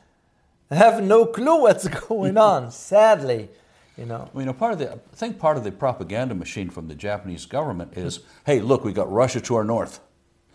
have 0.71 1.03
no 1.03 1.27
clue 1.27 1.63
what's 1.63 1.87
going 2.09 2.37
on, 2.39 2.71
sadly. 2.91 3.49
You 3.97 4.07
know. 4.07 4.31
Well, 4.33 4.43
you 4.43 4.47
know, 4.47 4.53
part 4.55 4.73
of 4.73 4.79
the 4.79 4.93
I 4.93 4.99
think 5.15 5.39
part 5.39 5.57
of 5.57 5.65
the 5.65 5.73
propaganda 5.73 6.35
machine 6.35 6.71
from 6.71 6.89
the 6.89 6.95
Japanese 6.95 7.45
government 7.47 7.97
is, 7.99 8.21
hey, 8.47 8.61
look, 8.61 8.85
we 8.85 8.93
got 8.93 9.11
Russia 9.13 9.41
to 9.43 9.57
our 9.57 9.65
north. 9.65 10.01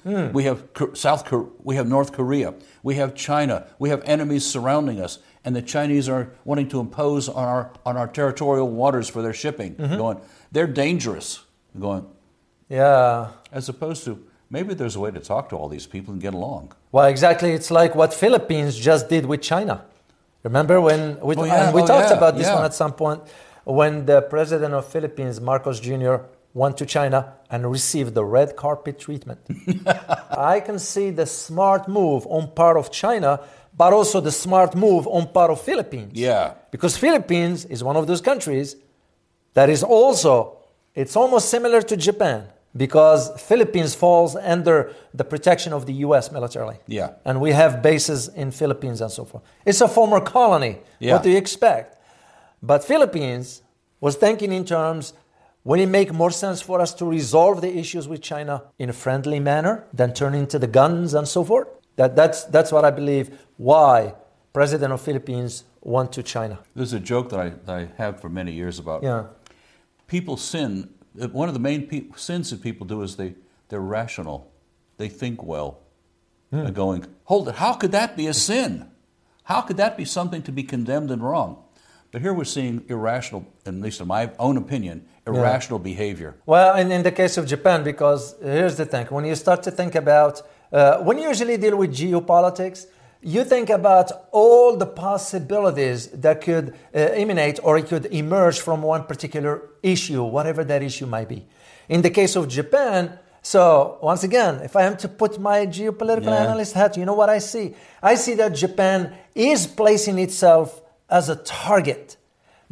Hmm. 0.04 0.32
We 0.34 0.44
have 0.44 0.64
South, 0.94 1.32
we 1.64 1.76
have 1.78 1.88
North 1.88 2.12
Korea, 2.12 2.54
we 2.84 2.96
have 2.96 3.16
China, 3.16 3.68
we 3.80 3.90
have 3.90 4.04
enemies 4.06 4.46
surrounding 4.46 5.00
us, 5.02 5.18
and 5.44 5.56
the 5.56 5.64
Chinese 5.64 6.08
are 6.08 6.30
wanting 6.44 6.70
to 6.70 6.80
impose 6.80 7.28
on 7.28 7.44
our 7.48 7.72
on 7.86 7.98
our 7.98 8.08
territorial 8.08 8.70
waters 8.70 9.10
for 9.10 9.22
their 9.24 9.34
shipping. 9.34 9.76
Mm-hmm. 9.76 9.98
Going, 9.98 10.22
they're 10.52 10.68
dangerous. 10.68 11.44
Going, 11.80 12.06
Yeah. 12.70 13.32
as 13.52 13.68
opposed 13.68 14.06
to 14.06 14.24
maybe 14.50 14.74
there's 14.76 14.96
a 14.96 15.00
way 15.00 15.12
to 15.12 15.20
talk 15.20 15.50
to 15.50 15.56
all 15.56 15.68
these 15.70 15.88
people 15.88 16.14
and 16.14 16.22
get 16.22 16.34
along. 16.36 16.74
Well, 16.92 17.06
exactly. 17.06 17.52
It's 17.52 17.70
like 17.72 17.96
what 17.96 18.14
Philippines 18.14 18.78
just 18.78 19.10
did 19.10 19.26
with 19.26 19.42
China. 19.42 19.86
Remember 20.46 20.80
when 20.80 21.02
we, 21.22 21.36
Oh, 21.36 21.44
yeah. 21.44 21.66
and 21.66 21.74
we 21.76 21.82
Oh, 21.82 21.88
talked 21.88 22.10
yeah. 22.12 22.18
about 22.22 22.34
this 22.38 22.48
Yeah. 22.48 22.56
one 22.58 22.66
at 22.66 22.74
some 22.74 22.94
point 22.94 23.20
when 23.80 24.06
the 24.06 24.22
president 24.22 24.74
of 24.80 24.86
Philippines, 24.86 25.42
Marcos 25.42 25.80
Jr., 25.80 26.16
went 26.54 26.78
to 26.78 26.86
China 26.86 27.20
and 27.50 27.60
received 27.78 28.14
the 28.14 28.24
red 28.38 28.56
carpet 28.56 28.96
treatment. 29.06 29.40
I 30.56 30.60
can 30.68 30.78
see 30.80 31.10
the 31.10 31.26
smart 31.26 31.88
move 31.88 32.26
on 32.28 32.42
part 32.62 32.78
of 32.78 32.92
China, 32.92 33.32
but 33.76 33.92
also 33.92 34.22
the 34.22 34.32
smart 34.32 34.76
move 34.76 35.04
on 35.08 35.28
part 35.38 35.50
of 35.52 35.60
Philippines. 35.60 36.12
Yeah. 36.14 36.54
Because 36.72 36.96
Philippines 36.96 37.66
is 37.66 37.84
one 37.84 37.98
of 37.98 38.06
those 38.08 38.22
countries 38.22 38.76
that 39.58 39.70
is 39.70 39.84
also 39.84 40.34
it's 40.94 41.16
almost 41.18 41.50
similar 41.50 41.82
to 41.82 41.98
Japan 41.98 42.40
because 42.78 43.30
Philippines 43.42 43.96
falls 43.96 44.36
under 44.36 44.94
the 45.14 45.24
protection 45.24 45.72
of 45.74 45.86
the 45.86 45.94
US 46.06 46.32
militarily. 46.32 46.78
Yeah. 46.88 47.12
And 47.24 47.40
we 47.40 47.52
have 47.52 47.82
bases 47.82 48.28
in 48.28 48.52
Philippines 48.52 49.02
and 49.02 49.12
so 49.12 49.24
forth. 49.26 49.44
It's 49.66 49.82
a 49.82 49.88
former 49.88 50.20
colony. 50.20 50.80
Yeah. 51.00 51.14
What 51.14 51.24
do 51.24 51.30
you 51.30 51.38
expect? 51.38 51.98
But 52.62 52.84
Philippines 52.84 53.62
was 54.02 54.16
thinking 54.16 54.52
in 54.52 54.66
terms 54.66 55.14
will 55.64 55.80
it 55.80 55.88
make 55.88 56.14
more 56.14 56.32
sense 56.32 56.62
for 56.62 56.80
us 56.82 56.94
to 56.94 57.06
resolve 57.06 57.62
the 57.62 57.76
issues 57.78 58.08
with 58.08 58.22
China 58.22 58.64
in 58.78 58.90
a 58.90 58.94
friendly 58.94 59.40
manner 59.40 59.84
than 59.94 60.14
turning 60.14 60.46
to 60.48 60.60
the 60.60 60.68
guns 60.68 61.14
and 61.14 61.28
so 61.28 61.44
forth? 61.44 61.68
That, 61.96 62.16
that's, 62.16 62.44
that's 62.46 62.72
what 62.72 62.84
I 62.86 62.92
believe 62.92 63.40
why 63.58 64.14
President 64.54 64.92
of 64.94 65.02
Philippines 65.02 65.64
went 65.82 66.12
to 66.14 66.22
China. 66.24 66.60
There's 66.76 66.94
a 66.94 67.00
joke 67.00 67.30
that 67.30 67.40
I, 67.40 67.50
that 67.66 67.70
I 67.70 67.88
have 67.98 68.20
for 68.20 68.30
many 68.30 68.52
years 68.52 68.80
about 68.80 69.02
Yeah. 69.04 69.24
people 70.08 70.36
sin. 70.38 70.90
One 71.32 71.48
of 71.48 71.54
the 71.54 71.60
main 71.60 71.88
pe- 71.88 72.06
sins 72.16 72.50
that 72.50 72.62
people 72.62 72.86
do 72.86 73.02
is 73.02 73.16
they, 73.16 73.36
they're 73.70 73.80
rational. 73.80 74.52
They 74.98 75.10
think 75.10 75.44
well. 75.44 75.80
They're 76.52 76.72
going, 76.72 77.06
hold 77.26 77.50
it, 77.50 77.56
how 77.56 77.74
could 77.74 77.92
that 77.92 78.16
be 78.16 78.28
a 78.28 78.34
sin? 78.34 78.90
How 79.44 79.60
could 79.62 79.76
that 79.78 79.98
be 79.98 80.06
something 80.06 80.42
to 80.44 80.52
be 80.52 80.64
condemned 80.64 81.12
and 81.12 81.22
wrong? 81.22 81.64
But 82.12 82.22
here 82.22 82.34
we're 82.34 82.46
seeing 82.46 82.86
irrational, 82.88 83.46
at 83.66 83.74
least 83.74 84.00
in 84.00 84.08
my 84.08 84.32
own 84.40 84.56
opinion, 84.56 85.06
irrational 85.28 85.80
behavior. 85.80 86.36
Well, 86.46 86.78
in, 86.78 86.92
in 86.92 87.04
the 87.04 87.12
case 87.12 87.38
of 87.38 87.46
Japan, 87.46 87.84
because 87.84 88.36
here's 88.42 88.78
the 88.78 88.86
thing 88.86 89.08
when 89.08 89.26
you 89.26 89.36
start 89.36 89.64
to 89.64 89.72
think 89.72 89.96
about, 89.96 90.42
uh, 90.72 91.00
when 91.00 91.18
you 91.18 91.28
usually 91.28 91.58
deal 91.58 91.76
with 91.76 91.94
geopolitics, 91.94 92.86
you 93.26 93.44
think 93.44 93.72
about 93.72 94.12
all 94.32 94.78
the 94.78 94.86
possibilities 94.86 96.08
that 96.10 96.42
could 96.42 96.76
uh, 96.94 97.00
emanate 97.00 97.60
or 97.64 97.76
it 97.80 97.88
could 97.88 98.06
emerge 98.14 98.60
from 98.60 98.84
one 98.84 99.04
particular 99.06 99.64
issue, 99.82 100.24
whatever 100.24 100.64
that 100.64 100.84
issue 100.84 101.08
might 101.08 101.28
be. 101.28 101.44
In 101.90 102.04
the 102.04 102.12
case 102.12 102.36
of 102.36 102.48
Japan, 102.48 103.18
so 103.42 103.98
once 104.00 104.24
again, 104.24 104.62
if 104.64 104.76
I 104.76 104.84
am 104.84 104.96
to 104.98 105.08
put 105.08 105.40
my 105.40 105.66
geopolitical 105.66 106.26
Yeah. 106.26 106.44
analyst 106.44 106.74
hat, 106.74 106.98
you 106.98 107.06
know 107.06 107.16
what 107.16 107.30
I 107.30 107.40
see? 107.40 107.74
I 108.04 108.14
see 108.14 108.36
that 108.36 108.54
Japan 108.54 109.12
is 109.34 109.66
placing 109.66 110.20
itself 110.20 110.82
as 111.10 111.28
a 111.28 111.36
target 111.36 112.18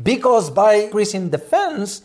because 0.01 0.51
by 0.51 0.74
increasing 0.86 1.29
defense, 1.29 2.03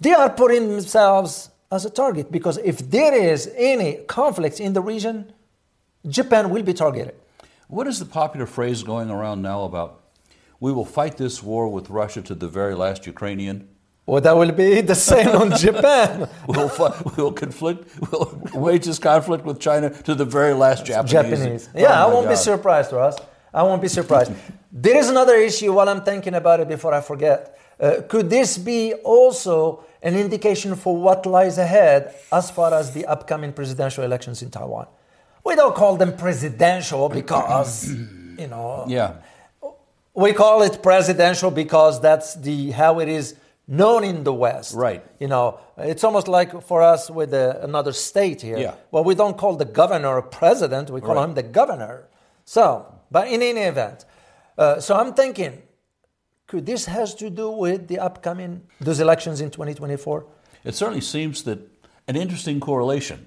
they 0.00 0.12
are 0.12 0.30
putting 0.30 0.68
themselves 0.68 1.50
as 1.72 1.84
a 1.84 1.90
target 1.90 2.30
because 2.30 2.58
if 2.58 2.78
there 2.90 3.12
is 3.12 3.50
any 3.56 3.94
conflict 4.06 4.60
in 4.60 4.72
the 4.72 4.80
region, 4.80 5.32
Japan 6.06 6.50
will 6.50 6.62
be 6.62 6.72
targeted. 6.72 7.14
What 7.68 7.86
is 7.86 7.98
the 7.98 8.04
popular 8.04 8.46
phrase 8.46 8.82
going 8.82 9.10
around 9.10 9.42
now 9.42 9.64
about, 9.64 10.00
we 10.60 10.72
will 10.72 10.84
fight 10.84 11.16
this 11.16 11.42
war 11.42 11.68
with 11.68 11.90
Russia 11.90 12.22
to 12.22 12.34
the 12.34 12.48
very 12.48 12.74
last 12.74 13.06
Ukrainian? 13.06 13.68
Well, 14.06 14.20
that 14.20 14.36
will 14.36 14.52
be 14.52 14.80
the 14.82 14.94
same 14.94 15.28
on 15.30 15.50
Japan. 15.66 16.28
We'll, 16.46 16.68
fi- 16.68 16.94
we'll 17.16 17.32
conflict, 17.32 17.88
we'll 18.10 18.40
wage 18.54 18.84
this 18.84 19.00
conflict 19.00 19.44
with 19.44 19.58
China 19.58 19.90
to 20.04 20.14
the 20.14 20.24
very 20.24 20.52
last 20.54 20.86
Japanese. 20.86 21.10
Japanese. 21.12 21.68
Oh 21.74 21.80
Yeah, 21.80 22.04
I 22.04 22.06
won't 22.06 22.26
be 22.28 22.34
God. 22.34 22.40
surprised, 22.50 22.92
Ross. 22.92 23.16
I 23.52 23.62
won't 23.64 23.82
be 23.82 23.88
surprised. 23.88 24.32
there 24.72 24.96
is 24.96 25.08
another 25.10 25.34
issue 25.34 25.72
while 25.72 25.88
I'm 25.88 26.02
thinking 26.02 26.34
about 26.34 26.60
it 26.60 26.68
before 26.68 26.94
I 26.94 27.00
forget. 27.00 27.58
Uh, 27.80 28.02
could 28.08 28.30
this 28.30 28.56
be 28.58 28.94
also 29.02 29.84
an 30.02 30.14
indication 30.14 30.76
for 30.76 30.96
what 30.96 31.26
lies 31.26 31.58
ahead 31.58 32.14
as 32.30 32.48
far 32.48 32.72
as 32.72 32.92
the 32.92 33.04
upcoming 33.06 33.52
presidential 33.52 34.04
elections 34.04 34.40
in 34.40 34.50
Taiwan. 34.50 34.86
We 35.46 35.54
don't 35.54 35.74
call 35.76 35.96
them 35.96 36.16
presidential 36.16 37.08
because, 37.08 37.88
you 38.42 38.48
know, 38.48 38.84
Yeah. 38.88 39.12
we 40.14 40.32
call 40.32 40.62
it 40.62 40.82
presidential 40.82 41.50
because 41.52 42.00
that's 42.00 42.34
the 42.34 42.72
how 42.72 42.98
it 43.00 43.08
is 43.08 43.34
known 43.68 44.02
in 44.04 44.24
the 44.24 44.32
West. 44.32 44.74
Right. 44.74 45.02
You 45.20 45.28
know, 45.28 45.58
it's 45.78 46.02
almost 46.04 46.26
like 46.28 46.50
for 46.62 46.82
us 46.82 47.10
with 47.10 47.32
uh, 47.32 47.58
another 47.62 47.92
state 47.92 48.42
here. 48.42 48.58
Yeah. 48.58 48.74
Well, 48.90 49.04
we 49.04 49.14
don't 49.14 49.36
call 49.36 49.54
the 49.56 49.64
governor 49.64 50.16
a 50.18 50.22
president. 50.22 50.90
We 50.90 51.00
call 51.00 51.14
Right. 51.14 51.24
him 51.28 51.34
the 51.34 51.42
governor. 51.60 52.08
So, 52.44 52.64
but 53.10 53.28
in 53.28 53.40
any 53.42 53.60
event, 53.60 54.04
uh, 54.58 54.80
so 54.80 54.94
I'm 54.96 55.12
thinking, 55.14 55.62
could 56.48 56.64
this 56.66 56.86
has 56.86 57.14
to 57.16 57.30
do 57.30 57.50
with 57.50 57.86
the 57.88 57.98
upcoming 58.00 58.62
those 58.80 59.00
elections 59.00 59.40
in 59.40 59.50
2024? 59.50 60.24
It 60.64 60.74
certainly 60.74 61.00
seems 61.02 61.42
that 61.44 61.58
an 62.08 62.16
interesting 62.16 62.58
correlation 62.60 63.26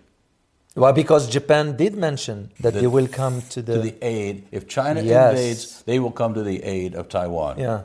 Well, 0.75 0.93
because 0.93 1.27
Japan 1.27 1.75
did 1.75 1.95
mention 1.95 2.51
that 2.59 2.73
they 2.73 2.87
will 2.87 3.07
come 3.07 3.41
to 3.49 3.61
the, 3.61 3.73
to 3.73 3.79
the 3.79 3.95
aid. 4.01 4.47
If 4.51 4.67
China 4.67 5.01
Yes. 5.01 5.31
invades, 5.31 5.81
they 5.83 5.99
will 5.99 6.11
come 6.11 6.33
to 6.35 6.43
the 6.43 6.63
aid 6.63 6.95
of 6.95 7.09
Taiwan. 7.09 7.57
yeah, 7.59 7.81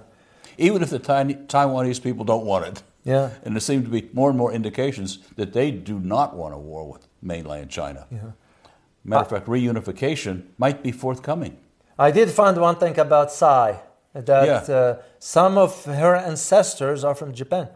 Even 0.58 0.82
if 0.82 0.90
the 0.90 1.00
Taiwanese 1.00 2.00
people 2.02 2.24
don't 2.24 2.44
want 2.46 2.66
it. 2.66 2.82
yeah. 3.04 3.30
And 3.44 3.54
there 3.54 3.60
seem 3.60 3.82
to 3.84 3.90
be 3.90 4.08
more 4.12 4.28
and 4.28 4.38
more 4.38 4.52
indications 4.52 5.18
that 5.36 5.52
they 5.52 5.70
do 5.70 5.98
not 5.98 6.36
want 6.36 6.54
a 6.54 6.58
war 6.58 6.86
with 6.92 7.06
mainland 7.22 7.70
China. 7.70 8.06
Yeah. 8.10 8.32
Matter 9.02 9.22
of 9.24 9.28
fact, 9.30 9.46
reunification 9.48 10.42
might 10.58 10.82
be 10.82 10.92
forthcoming. 10.92 11.56
I 11.98 12.10
did 12.10 12.30
find 12.30 12.56
one 12.60 12.76
thing 12.76 12.98
about 12.98 13.30
Tsai 13.30 13.80
that 14.14 14.46
Yeah. 14.68 14.74
uh, 14.74 14.96
some 15.18 15.58
of 15.58 15.84
her 15.86 16.14
ancestors 16.16 17.02
are 17.04 17.14
from 17.14 17.32
Japan. 17.32 17.68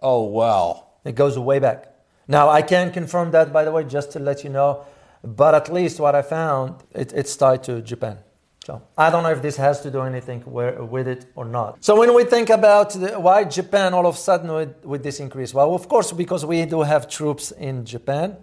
Oh, 0.00 0.22
wow. 0.24 0.86
It 1.04 1.14
goes 1.14 1.38
way 1.38 1.58
back. 1.58 1.93
Now, 2.26 2.48
I 2.48 2.62
can't 2.62 2.92
confirm 2.92 3.30
that, 3.32 3.52
by 3.52 3.64
the 3.64 3.70
way, 3.72 3.84
just 3.84 4.12
to 4.12 4.18
let 4.18 4.44
you 4.44 4.50
know, 4.50 4.84
but 5.22 5.54
at 5.54 5.72
least 5.72 6.00
what 6.00 6.14
I 6.14 6.22
found, 6.22 6.82
it, 6.94 7.12
it's 7.12 7.36
tied 7.36 7.62
to 7.64 7.80
Japan. 7.82 8.18
So 8.64 8.80
I 8.96 9.10
don't 9.10 9.22
know 9.22 9.30
if 9.30 9.42
this 9.42 9.56
has 9.58 9.82
to 9.82 9.90
do 9.90 10.00
anything 10.02 10.40
where, 10.42 10.82
with 10.82 11.06
it 11.06 11.26
or 11.34 11.44
not. 11.44 11.84
So 11.84 11.98
when 11.98 12.14
we 12.14 12.24
think 12.24 12.48
about 12.48 12.90
the, 12.94 13.20
why 13.20 13.44
Japan 13.44 13.92
all 13.92 14.06
of 14.06 14.14
a 14.14 14.18
sudden 14.18 14.50
with, 14.50 14.84
with 14.84 15.02
this 15.02 15.20
increase, 15.20 15.52
well, 15.52 15.74
of 15.74 15.86
course, 15.86 16.12
because 16.12 16.46
we 16.46 16.64
do 16.64 16.80
have 16.80 17.06
troops 17.08 17.50
in 17.52 17.84
Japan 17.84 18.36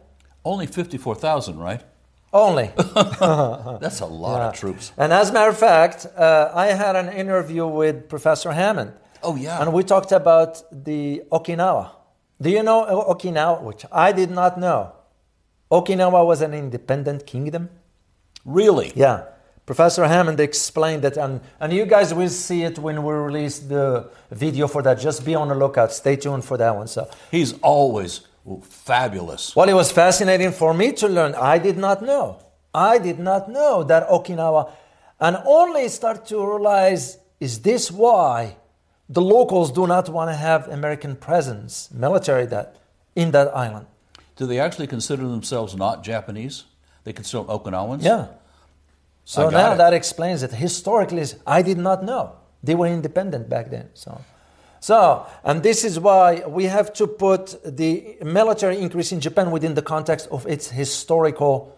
Only 0.45 0.67
54,000, 0.67 1.57
right? 1.59 1.81
only. 2.33 2.71
That's 3.81 3.99
a 4.01 4.05
lot 4.05 4.37
Yeah. 4.39 4.47
of 4.49 4.53
troops. 4.53 4.91
And 4.97 5.11
as 5.11 5.29
a 5.31 5.33
matter 5.33 5.49
of 5.49 5.57
fact, 5.57 6.05
uh, 6.15 6.51
I 6.53 6.67
had 6.67 6.95
an 6.95 7.09
interview 7.09 7.65
with 7.67 8.07
Professor 8.07 8.51
Hammond. 8.51 8.93
Oh, 9.23 9.35
yeah. 9.35 9.59
And 9.61 9.73
we 9.73 9.83
talked 9.83 10.11
about 10.11 10.61
the 10.71 11.23
Okinawa. 11.31 11.89
Do 12.41 12.49
you 12.49 12.63
know 12.63 12.85
Okinawa? 13.09 13.61
Which 13.61 13.85
I 13.91 14.11
did 14.11 14.31
not 14.31 14.59
know. 14.59 14.93
Okinawa 15.71 16.25
was 16.25 16.41
an 16.41 16.53
independent 16.53 17.25
kingdom. 17.27 17.69
Really? 18.43 18.91
Yeah. 18.95 19.25
Professor 19.67 20.05
Hammond 20.05 20.39
explained 20.39 21.03
that, 21.03 21.17
and, 21.17 21.39
and 21.59 21.71
you 21.71 21.85
guys 21.85 22.13
will 22.13 22.29
see 22.29 22.63
it 22.63 22.79
when 22.79 23.03
we 23.03 23.13
release 23.13 23.59
the 23.59 24.09
video 24.31 24.67
for 24.67 24.81
that. 24.81 24.99
Just 24.99 25.23
be 25.23 25.35
on 25.35 25.49
the 25.49 25.55
lookout. 25.55 25.93
Stay 25.93 26.15
tuned 26.15 26.43
for 26.43 26.57
that 26.57 26.75
one. 26.75 26.87
So, 26.87 27.07
He's 27.29 27.53
always 27.61 28.21
fabulous. 28.63 29.55
well, 29.55 29.69
it 29.69 29.73
was 29.73 29.91
fascinating 29.91 30.51
for 30.51 30.73
me 30.73 30.91
to 30.93 31.07
learn. 31.07 31.35
I 31.35 31.59
did 31.59 31.77
not 31.77 32.01
know. 32.01 32.39
I 32.73 32.97
did 32.97 33.19
not 33.19 33.49
know 33.49 33.83
that 33.83 34.09
Okinawa, 34.09 34.71
and 35.19 35.37
only 35.45 35.87
start 35.89 36.25
to 36.27 36.43
realize 36.43 37.17
is 37.39 37.59
this 37.61 37.91
why 37.91 38.57
the 39.11 39.21
locals 39.21 39.71
do 39.71 39.85
not 39.87 40.07
want 40.09 40.29
to 40.29 40.35
have 40.35 40.67
American 40.69 41.15
presence, 41.15 41.89
military 41.91 42.45
that 42.47 42.77
in 43.15 43.31
that 43.31 43.55
island. 43.55 43.87
Do 44.37 44.45
they 44.47 44.59
actually 44.59 44.87
consider 44.87 45.23
themselves 45.27 45.75
not 45.75 46.03
Japanese? 46.03 46.63
They 47.03 47.13
consider 47.13 47.43
them 47.43 47.57
Okinawans? 47.57 48.03
Yeah. 48.03 48.27
So 49.25 49.49
now 49.49 49.73
it. 49.73 49.77
that 49.77 49.93
explains 49.93 50.43
it. 50.43 50.51
Historically, 50.51 51.23
I 51.45 51.61
did 51.61 51.77
not 51.77 52.03
know 52.03 52.33
they 52.63 52.75
were 52.75 52.87
independent 52.87 53.49
back 53.49 53.69
then. 53.69 53.89
So, 53.93 54.21
so 54.79 55.25
and 55.43 55.61
this 55.61 55.83
is 55.83 55.99
why 55.99 56.43
we 56.47 56.65
have 56.65 56.93
to 56.93 57.05
put 57.07 57.43
the 57.65 58.17
military 58.23 58.77
increase 58.79 59.11
in 59.11 59.19
Japan 59.19 59.51
within 59.51 59.73
the 59.75 59.81
context 59.81 60.27
of 60.31 60.47
its 60.47 60.69
historical 60.69 61.77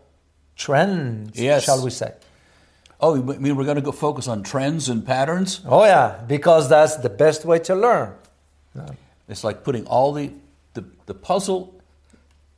trends, 0.55 1.39
Yes. 1.39 1.63
shall 1.63 1.83
we 1.83 1.89
say? 1.89 2.13
Oh, 3.03 3.15
you 3.15 3.21
mean 3.21 3.57
we're 3.57 3.65
going 3.65 3.75
to 3.75 3.81
go 3.81 3.91
focus 3.91 4.29
on 4.29 4.43
trends 4.43 4.87
and 4.87 5.05
patterns? 5.05 5.59
Oh 5.65 5.83
yeah, 5.83 6.21
because 6.25 6.69
that's 6.69 6.95
the 6.95 7.09
best 7.09 7.43
way 7.43 7.59
to 7.59 7.75
learn. 7.75 8.15
It's 9.27 9.43
like 9.43 9.65
putting 9.65 9.85
all 9.87 10.13
the, 10.13 10.31
the, 10.73 10.85
the 11.05 11.13
puzzle 11.13 11.81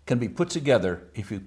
can 0.05 0.19
be 0.19 0.29
put 0.29 0.51
together 0.51 1.01
if 1.15 1.31
you 1.31 1.41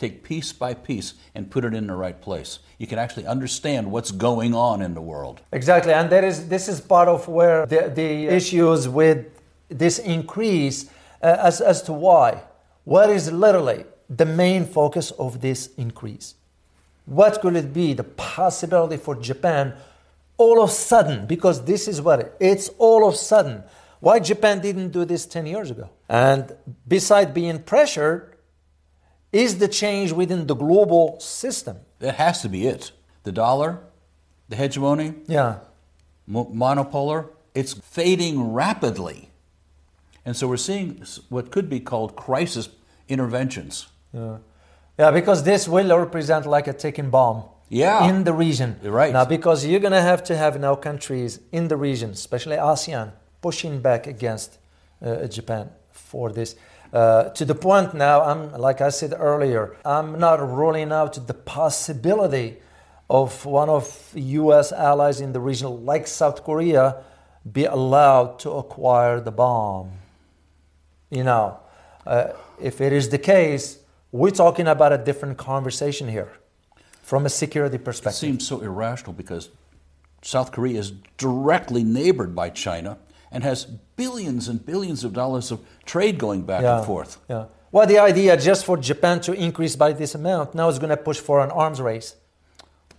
take 0.00 0.24
piece 0.24 0.52
by 0.52 0.74
piece 0.74 1.14
and 1.36 1.52
put 1.52 1.64
it 1.64 1.72
in 1.72 1.86
the 1.86 1.94
right 1.94 2.20
place. 2.20 2.58
You 2.78 2.88
can 2.88 2.98
actually 2.98 3.26
understand 3.26 3.92
what's 3.92 4.10
going 4.10 4.56
on 4.56 4.82
in 4.82 4.94
the 4.94 5.00
world. 5.00 5.40
Exactly, 5.52 5.92
and 5.92 6.10
there 6.10 6.24
is 6.24 6.48
this 6.48 6.66
is 6.66 6.80
part 6.80 7.06
of 7.06 7.28
where 7.28 7.64
the, 7.64 7.92
the 7.94 8.26
issues 8.26 8.88
with 8.88 9.24
this 9.68 10.00
increase 10.00 10.86
uh, 11.22 11.36
as, 11.38 11.60
as 11.60 11.80
to 11.82 11.92
why. 11.92 12.42
What 12.82 13.08
is 13.08 13.30
literally 13.30 13.84
the 14.10 14.26
main 14.26 14.66
focus 14.66 15.12
of 15.12 15.40
this 15.42 15.70
increase? 15.76 16.34
What 17.06 17.40
could 17.40 17.56
it 17.56 17.72
be? 17.72 17.94
The 17.94 18.04
possibility 18.04 18.96
for 18.96 19.14
Japan 19.16 19.74
all 20.38 20.62
of 20.62 20.70
a 20.70 20.72
sudden, 20.72 21.26
because 21.26 21.64
this 21.64 21.86
is 21.86 22.00
what 22.00 22.18
it, 22.20 22.34
it's 22.40 22.68
all 22.78 23.06
of 23.06 23.14
a 23.14 23.16
sudden. 23.16 23.62
Why 24.00 24.18
Japan 24.18 24.60
didn't 24.60 24.90
do 24.90 25.04
this 25.04 25.24
10 25.26 25.46
years 25.46 25.70
ago? 25.70 25.90
And 26.08 26.56
beside 26.88 27.32
being 27.34 27.62
pressured, 27.62 28.36
is 29.32 29.58
the 29.58 29.68
change 29.68 30.12
within 30.12 30.46
the 30.46 30.54
global 30.54 31.18
system. 31.20 31.78
That 32.00 32.16
has 32.16 32.42
to 32.42 32.48
be 32.48 32.66
it. 32.66 32.92
The 33.22 33.32
dollar, 33.32 33.78
the 34.48 34.56
hegemony, 34.56 35.14
Yeah. 35.26 35.60
mo- 36.26 36.50
monopolar, 36.52 37.28
it's 37.54 37.72
fading 37.74 38.52
rapidly. 38.52 39.30
And 40.24 40.36
so 40.36 40.48
we're 40.48 40.56
seeing 40.58 41.04
what 41.28 41.50
could 41.50 41.68
be 41.70 41.80
called 41.80 42.14
crisis 42.16 42.68
interventions. 43.08 43.86
Yeah, 44.12 44.38
because 45.10 45.42
this 45.42 45.68
will 45.68 45.98
represent 45.98 46.46
like 46.46 46.66
a 46.66 46.72
ticking 46.72 47.10
bomb. 47.10 47.44
Yeah. 47.68 48.06
In 48.08 48.24
the 48.24 48.34
region. 48.34 48.78
You're 48.82 48.92
right. 48.92 49.12
Now, 49.12 49.24
because 49.24 49.64
you're 49.64 49.80
going 49.80 49.94
to 49.94 50.02
have 50.02 50.22
to 50.24 50.36
have 50.36 50.60
now 50.60 50.74
countries 50.74 51.40
in 51.52 51.68
the 51.68 51.76
region, 51.76 52.10
especially 52.10 52.56
ASEAN, 52.56 53.12
pushing 53.40 53.80
back 53.80 54.06
against 54.06 54.58
uh, 55.00 55.26
Japan 55.26 55.70
for 55.90 56.30
this. 56.30 56.54
Uh, 56.92 57.30
to 57.30 57.46
the 57.46 57.54
point 57.54 57.94
now, 57.94 58.20
I'm 58.20 58.52
like 58.52 58.82
I 58.82 58.90
said 58.90 59.14
earlier, 59.16 59.74
I'm 59.84 60.18
not 60.18 60.46
ruling 60.46 60.92
out 60.92 61.26
the 61.26 61.32
possibility 61.32 62.58
of 63.08 63.46
one 63.46 63.70
of 63.70 64.10
U.S. 64.14 64.72
allies 64.72 65.20
in 65.20 65.32
the 65.32 65.40
region, 65.40 65.86
like 65.86 66.06
South 66.06 66.44
Korea, 66.44 67.02
be 67.50 67.64
allowed 67.64 68.38
to 68.40 68.50
acquire 68.50 69.20
the 69.20 69.32
bomb. 69.32 69.92
You 71.10 71.24
know, 71.24 71.60
uh, 72.06 72.32
if 72.60 72.80
it 72.80 72.92
is 72.92 73.08
the 73.08 73.18
case, 73.18 73.78
we're 74.12 74.30
talking 74.30 74.68
about 74.68 74.92
a 74.92 74.98
different 74.98 75.38
conversation 75.38 76.08
here 76.08 76.30
from 77.02 77.26
a 77.26 77.30
security 77.30 77.78
perspective. 77.78 78.18
It 78.18 78.26
seems 78.26 78.46
so 78.46 78.60
irrational 78.60 79.14
because 79.14 79.48
South 80.22 80.52
Korea 80.52 80.78
is 80.78 80.92
directly 81.16 81.82
neighbored 81.82 82.34
by 82.34 82.50
China 82.50 82.98
and 83.32 83.42
has 83.42 83.64
billions 83.96 84.48
and 84.48 84.64
billions 84.64 85.02
of 85.02 85.14
dollars 85.14 85.50
of 85.50 85.60
trade 85.86 86.18
going 86.18 86.42
back 86.42 86.62
and 86.62 86.84
forth. 86.86 87.18
Yeah. 87.28 87.46
Well, 87.72 87.86
the 87.86 87.98
idea 87.98 88.36
just 88.36 88.66
for 88.66 88.76
Japan 88.76 89.20
to 89.22 89.32
increase 89.32 89.76
by 89.76 89.94
this 89.94 90.14
amount 90.14 90.54
now 90.54 90.68
is 90.68 90.78
going 90.78 90.90
to 90.90 90.96
push 90.96 91.18
for 91.18 91.40
an 91.40 91.50
arms 91.50 91.80
race. 91.80 92.14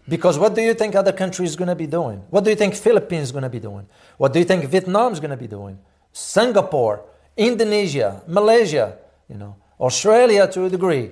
Because 0.10 0.38
what 0.40 0.56
do 0.56 0.62
you 0.62 0.74
think 0.74 0.96
other 0.96 1.14
countries 1.14 1.56
going 1.56 1.68
to 1.68 1.76
be 1.76 1.86
doing? 1.86 2.24
What 2.32 2.44
do 2.44 2.50
you 2.50 2.56
think 2.56 2.74
Philippines 2.74 3.28
is 3.28 3.32
going 3.32 3.44
to 3.44 3.50
be 3.50 3.60
doing? 3.60 3.88
What 4.18 4.34
do 4.34 4.40
you 4.40 4.46
think 4.46 4.66
Vietnam 4.66 5.14
is 5.14 5.20
going 5.20 5.32
to 5.32 5.38
be 5.38 5.48
doing? 5.48 5.78
Singapore, 6.12 7.06
Indonesia, 7.38 8.22
Malaysia, 8.28 8.98
you 9.30 9.38
know, 9.38 9.56
Australia 9.80 10.48
to 10.48 10.66
a 10.66 10.70
degree, 10.70 11.12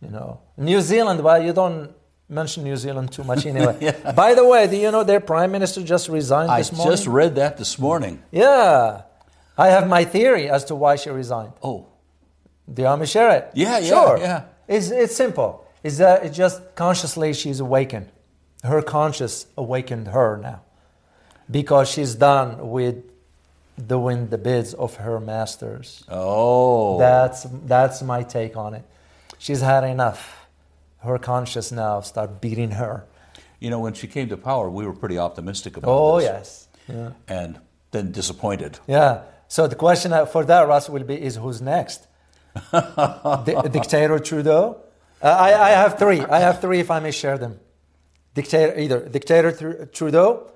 you 0.00 0.08
know, 0.10 0.40
New 0.56 0.80
Zealand. 0.80 1.20
Well, 1.22 1.42
you 1.42 1.52
don't 1.52 1.92
mention 2.28 2.64
New 2.64 2.76
Zealand 2.76 3.12
too 3.12 3.24
much 3.24 3.46
anyway. 3.46 3.94
By 4.16 4.34
the 4.34 4.44
way, 4.46 4.66
do 4.66 4.76
you 4.76 4.90
know 4.90 5.04
their 5.04 5.20
prime 5.20 5.50
minister 5.52 5.82
just 5.82 6.08
resigned 6.08 6.50
I 6.50 6.58
this 6.60 6.72
morning? 6.72 6.92
just 6.92 7.06
read 7.06 7.34
that 7.36 7.56
this 7.58 7.78
morning. 7.78 8.22
yeah, 8.30 9.02
I 9.56 9.68
have 9.68 9.86
my 9.88 10.04
theory 10.04 10.48
as 10.48 10.64
to 10.66 10.74
why 10.74 10.96
she 10.96 11.10
resigned. 11.10 11.52
Oh, 11.62 11.86
Do 12.72 12.82
you 12.82 12.88
want 12.88 13.00
me 13.00 13.06
to 13.06 13.10
share 13.12 13.30
it? 13.36 13.50
Yeah, 13.54 13.78
yeah, 13.78 13.88
sure. 13.88 14.18
yeah. 14.18 14.44
It's, 14.66 14.90
it's 14.90 15.14
simple. 15.14 15.66
It's, 15.82 16.00
uh, 16.00 16.20
it's 16.22 16.36
just 16.36 16.74
consciously 16.74 17.34
she's 17.34 17.60
awakened. 17.60 18.08
Her 18.64 18.80
conscious 18.80 19.46
awakened 19.58 20.08
her 20.08 20.36
now 20.38 20.62
because 21.50 21.90
she's 21.90 22.14
done 22.14 22.70
with 22.70 23.04
doing 23.86 24.28
the 24.28 24.38
bids 24.38 24.74
of 24.74 24.96
her 24.96 25.18
masters. 25.20 26.04
oh. 26.08 26.98
That's, 26.98 27.46
that's 27.64 28.02
my 28.02 28.22
take 28.22 28.56
on 28.56 28.74
it. 28.74 28.84
She's 29.38 29.60
had 29.60 29.84
enough. 29.84 30.46
Her 30.98 31.18
conscience 31.18 31.72
now 31.72 32.00
start 32.00 32.40
beating 32.40 32.72
her. 32.72 33.04
you 33.58 33.70
know, 33.70 33.80
when 33.80 33.94
she 33.94 34.06
came 34.06 34.28
to 34.28 34.36
power, 34.36 34.70
we 34.70 34.86
were 34.86 34.92
pretty 34.92 35.18
optimistic 35.18 35.76
about 35.76 35.90
Oh, 35.90 36.20
this. 36.20 36.24
yes. 36.26 36.68
Yeah. 36.88 37.10
And 37.28 37.58
then 37.90 38.12
disappointed. 38.12 38.78
Yeah. 38.86 39.22
So 39.48 39.66
the 39.66 39.74
question 39.76 40.12
for 40.26 40.44
that, 40.44 40.66
Ross, 40.68 40.88
will 40.88 41.04
be: 41.04 41.14
Is 41.20 41.36
who's 41.36 41.60
next? 41.60 42.06
Di- 42.72 43.68
dictator 43.70 44.18
Trudeau. 44.18 44.76
Uh, 45.22 45.26
I, 45.28 45.68
I 45.68 45.70
have 45.70 45.98
three. 45.98 46.20
I 46.20 46.40
have 46.40 46.60
three, 46.60 46.80
if 46.80 46.90
I 46.90 47.00
may 47.00 47.10
share 47.12 47.38
them. 47.38 47.60
Dictator, 48.34 48.78
either 48.78 49.08
dictator 49.08 49.86
Trudeau, 49.92 50.50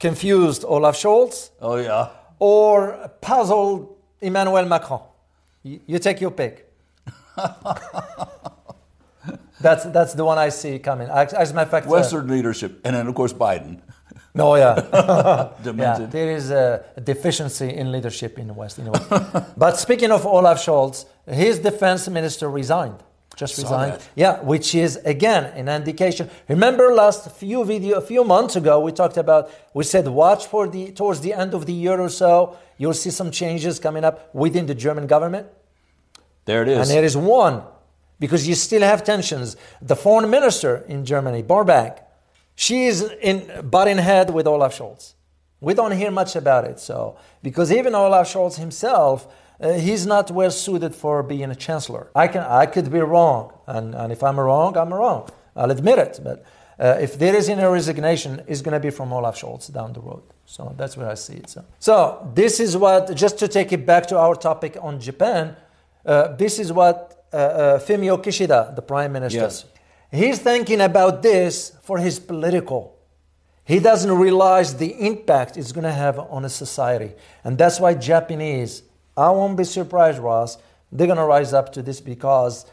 confused 0.00 0.64
Olaf 0.66 0.96
Scholz, 0.96 1.50
Oh, 1.60 1.76
yeah. 1.76 2.08
Or 2.42 3.08
puzzled 3.20 3.96
Emmanuel 4.20 4.66
Macron. 4.66 5.02
You, 5.62 5.78
you 5.86 5.98
take 6.00 6.20
your 6.20 6.32
pick. 6.32 6.68
that's 9.60 9.84
that's 9.84 10.14
the 10.14 10.24
one 10.24 10.38
I 10.38 10.48
see 10.48 10.80
coming. 10.80 11.08
As, 11.08 11.32
as 11.34 11.52
a 11.52 11.54
matter 11.54 11.66
of 11.66 11.70
fact, 11.70 11.86
uh, 11.86 11.90
Western 11.90 12.26
leadership. 12.26 12.80
And 12.84 12.96
then, 12.96 13.06
of 13.06 13.14
course, 13.14 13.32
Biden. 13.32 13.80
no, 14.34 14.56
yeah, 14.56 14.74
yeah. 15.64 16.06
There 16.10 16.32
is 16.32 16.50
a 16.50 16.84
deficiency 17.04 17.68
in 17.80 17.92
leadership 17.92 18.40
in 18.40 18.48
the 18.48 18.54
West. 18.54 18.80
In 18.80 18.88
a 18.88 18.90
way. 18.90 19.00
but 19.56 19.78
speaking 19.78 20.10
of 20.10 20.26
Olaf 20.26 20.58
Scholz, 20.58 21.06
his 21.28 21.60
defense 21.60 22.08
minister 22.08 22.50
resigned. 22.50 23.04
Just 23.42 23.58
resigned. 23.58 23.98
Yeah, 24.14 24.34
which 24.52 24.68
is 24.84 24.92
again 25.14 25.44
an 25.60 25.68
indication. 25.68 26.30
Remember 26.48 26.84
last 26.94 27.22
few 27.42 27.64
video, 27.64 27.92
a 28.04 28.06
few 28.12 28.22
months 28.34 28.54
ago, 28.54 28.74
we 28.86 28.92
talked 28.92 29.16
about. 29.16 29.50
We 29.74 29.82
said 29.92 30.06
watch 30.06 30.42
for 30.52 30.68
the 30.74 30.92
towards 30.92 31.20
the 31.26 31.32
end 31.42 31.52
of 31.58 31.62
the 31.66 31.76
year 31.84 31.98
or 32.06 32.08
so. 32.08 32.56
You'll 32.78 33.00
see 33.04 33.10
some 33.10 33.30
changes 33.30 33.80
coming 33.80 34.04
up 34.04 34.16
within 34.32 34.66
the 34.66 34.76
German 34.76 35.06
government. 35.14 35.46
There 36.44 36.62
it 36.62 36.68
is. 36.68 36.78
And 36.80 36.88
there 36.96 37.04
is 37.10 37.16
one, 37.16 37.62
because 38.18 38.46
you 38.48 38.54
still 38.54 38.82
have 38.82 39.02
tensions. 39.02 39.56
The 39.90 39.96
foreign 39.96 40.30
minister 40.30 40.84
in 40.94 41.04
Germany, 41.04 41.42
Baerbock, 41.42 41.94
she 42.54 42.86
is 42.86 43.02
in 43.20 43.36
butting 43.74 43.98
head 43.98 44.30
with 44.30 44.46
Olaf 44.46 44.72
Scholz. 44.78 45.14
We 45.60 45.74
don't 45.74 45.96
hear 46.02 46.10
much 46.10 46.36
about 46.36 46.64
it. 46.70 46.78
So, 46.80 47.16
because 47.42 47.72
even 47.78 47.94
Olaf 47.94 48.26
Scholz 48.32 48.56
himself, 48.56 49.26
uh, 49.62 49.72
he's 49.74 50.06
not 50.06 50.30
well 50.30 50.50
suited 50.50 50.94
for 50.94 51.22
being 51.22 51.50
a 51.50 51.54
chancellor. 51.54 52.08
I 52.14 52.28
can, 52.28 52.42
I 52.42 52.66
could 52.66 52.90
be 52.90 53.00
wrong, 53.00 53.52
and, 53.66 53.94
and 53.94 54.12
if 54.12 54.22
I'm 54.22 54.38
wrong, 54.38 54.76
I'm 54.76 54.92
wrong. 54.92 55.28
I'll 55.56 55.70
admit 55.70 55.98
it. 55.98 56.20
But 56.22 56.44
uh, 56.78 56.98
if 57.00 57.18
there 57.18 57.34
is 57.36 57.48
any 57.48 57.64
resignation, 57.64 58.42
it's 58.46 58.60
going 58.62 58.72
to 58.74 58.80
be 58.80 58.90
from 58.90 59.12
Olaf 59.12 59.36
Scholz 59.40 59.72
down 59.72 59.92
the 59.92 60.00
road. 60.00 60.22
So 60.46 60.74
that's 60.76 60.96
where 60.96 61.08
I 61.08 61.14
see 61.14 61.34
it. 61.34 61.48
So, 61.50 61.64
so 61.78 62.30
this 62.34 62.58
is 62.60 62.76
what, 62.76 63.14
just 63.14 63.38
to 63.38 63.48
take 63.48 63.72
it 63.72 63.86
back 63.86 64.06
to 64.06 64.18
our 64.18 64.34
topic 64.34 64.76
on 64.80 65.00
Japan, 65.00 65.56
uh, 66.04 66.34
this 66.36 66.58
is 66.58 66.72
what 66.72 67.26
uh, 67.32 67.36
uh, 67.36 67.78
Fumio 67.78 68.18
Kishida, 68.22 68.74
the 68.74 68.82
prime 68.82 69.12
minister, 69.12 69.38
Yes. 69.40 69.64
he's 70.10 70.38
thinking 70.40 70.80
about 70.80 71.22
this 71.22 71.72
for 71.82 71.98
his 71.98 72.18
political. 72.18 72.98
He 73.64 73.78
doesn't 73.78 74.12
realize 74.12 74.76
the 74.76 74.92
impact 75.06 75.56
it's 75.56 75.70
going 75.72 75.84
to 75.84 75.92
have 75.92 76.18
on 76.18 76.44
a 76.44 76.48
society. 76.48 77.12
And 77.44 77.56
that's 77.56 77.78
why 77.78 77.94
Japanese, 77.94 78.82
I 79.16 79.30
won't 79.30 79.56
be 79.56 79.64
surprised, 79.64 80.18
Ross, 80.18 80.58
they're 80.90 81.06
going 81.06 81.18
to 81.18 81.24
rise 81.24 81.52
up 81.52 81.72
to 81.72 81.82
this 81.82 82.00
because 82.00 82.66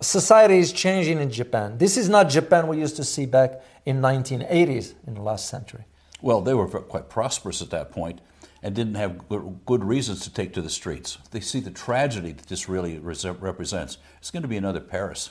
society 0.00 0.58
is 0.58 0.72
changing 0.72 1.20
in 1.20 1.30
Japan. 1.30 1.78
This 1.78 1.96
is 1.96 2.08
not 2.08 2.28
Japan 2.28 2.66
we 2.66 2.78
used 2.78 2.96
to 2.96 3.04
see 3.04 3.26
back 3.26 3.62
in 3.86 4.00
1980s 4.00 4.94
in 5.06 5.14
the 5.14 5.22
last 5.22 5.48
century. 5.48 5.84
Well, 6.20 6.40
they 6.40 6.54
were 6.54 6.66
quite 6.66 7.08
prosperous 7.08 7.60
at 7.62 7.70
that 7.70 7.90
point 7.90 8.20
and 8.62 8.74
didn't 8.74 8.94
have 8.94 9.28
good, 9.28 9.60
good 9.66 9.84
reasons 9.84 10.20
to 10.20 10.32
take 10.32 10.54
to 10.54 10.62
the 10.62 10.70
streets. 10.70 11.18
They 11.32 11.40
see 11.40 11.60
the 11.60 11.70
tragedy 11.70 12.32
that 12.32 12.46
this 12.46 12.68
really 12.68 12.98
represents. 12.98 13.98
It's 14.18 14.30
going 14.30 14.42
to 14.42 14.48
be 14.48 14.56
another 14.56 14.80
Paris. 14.80 15.30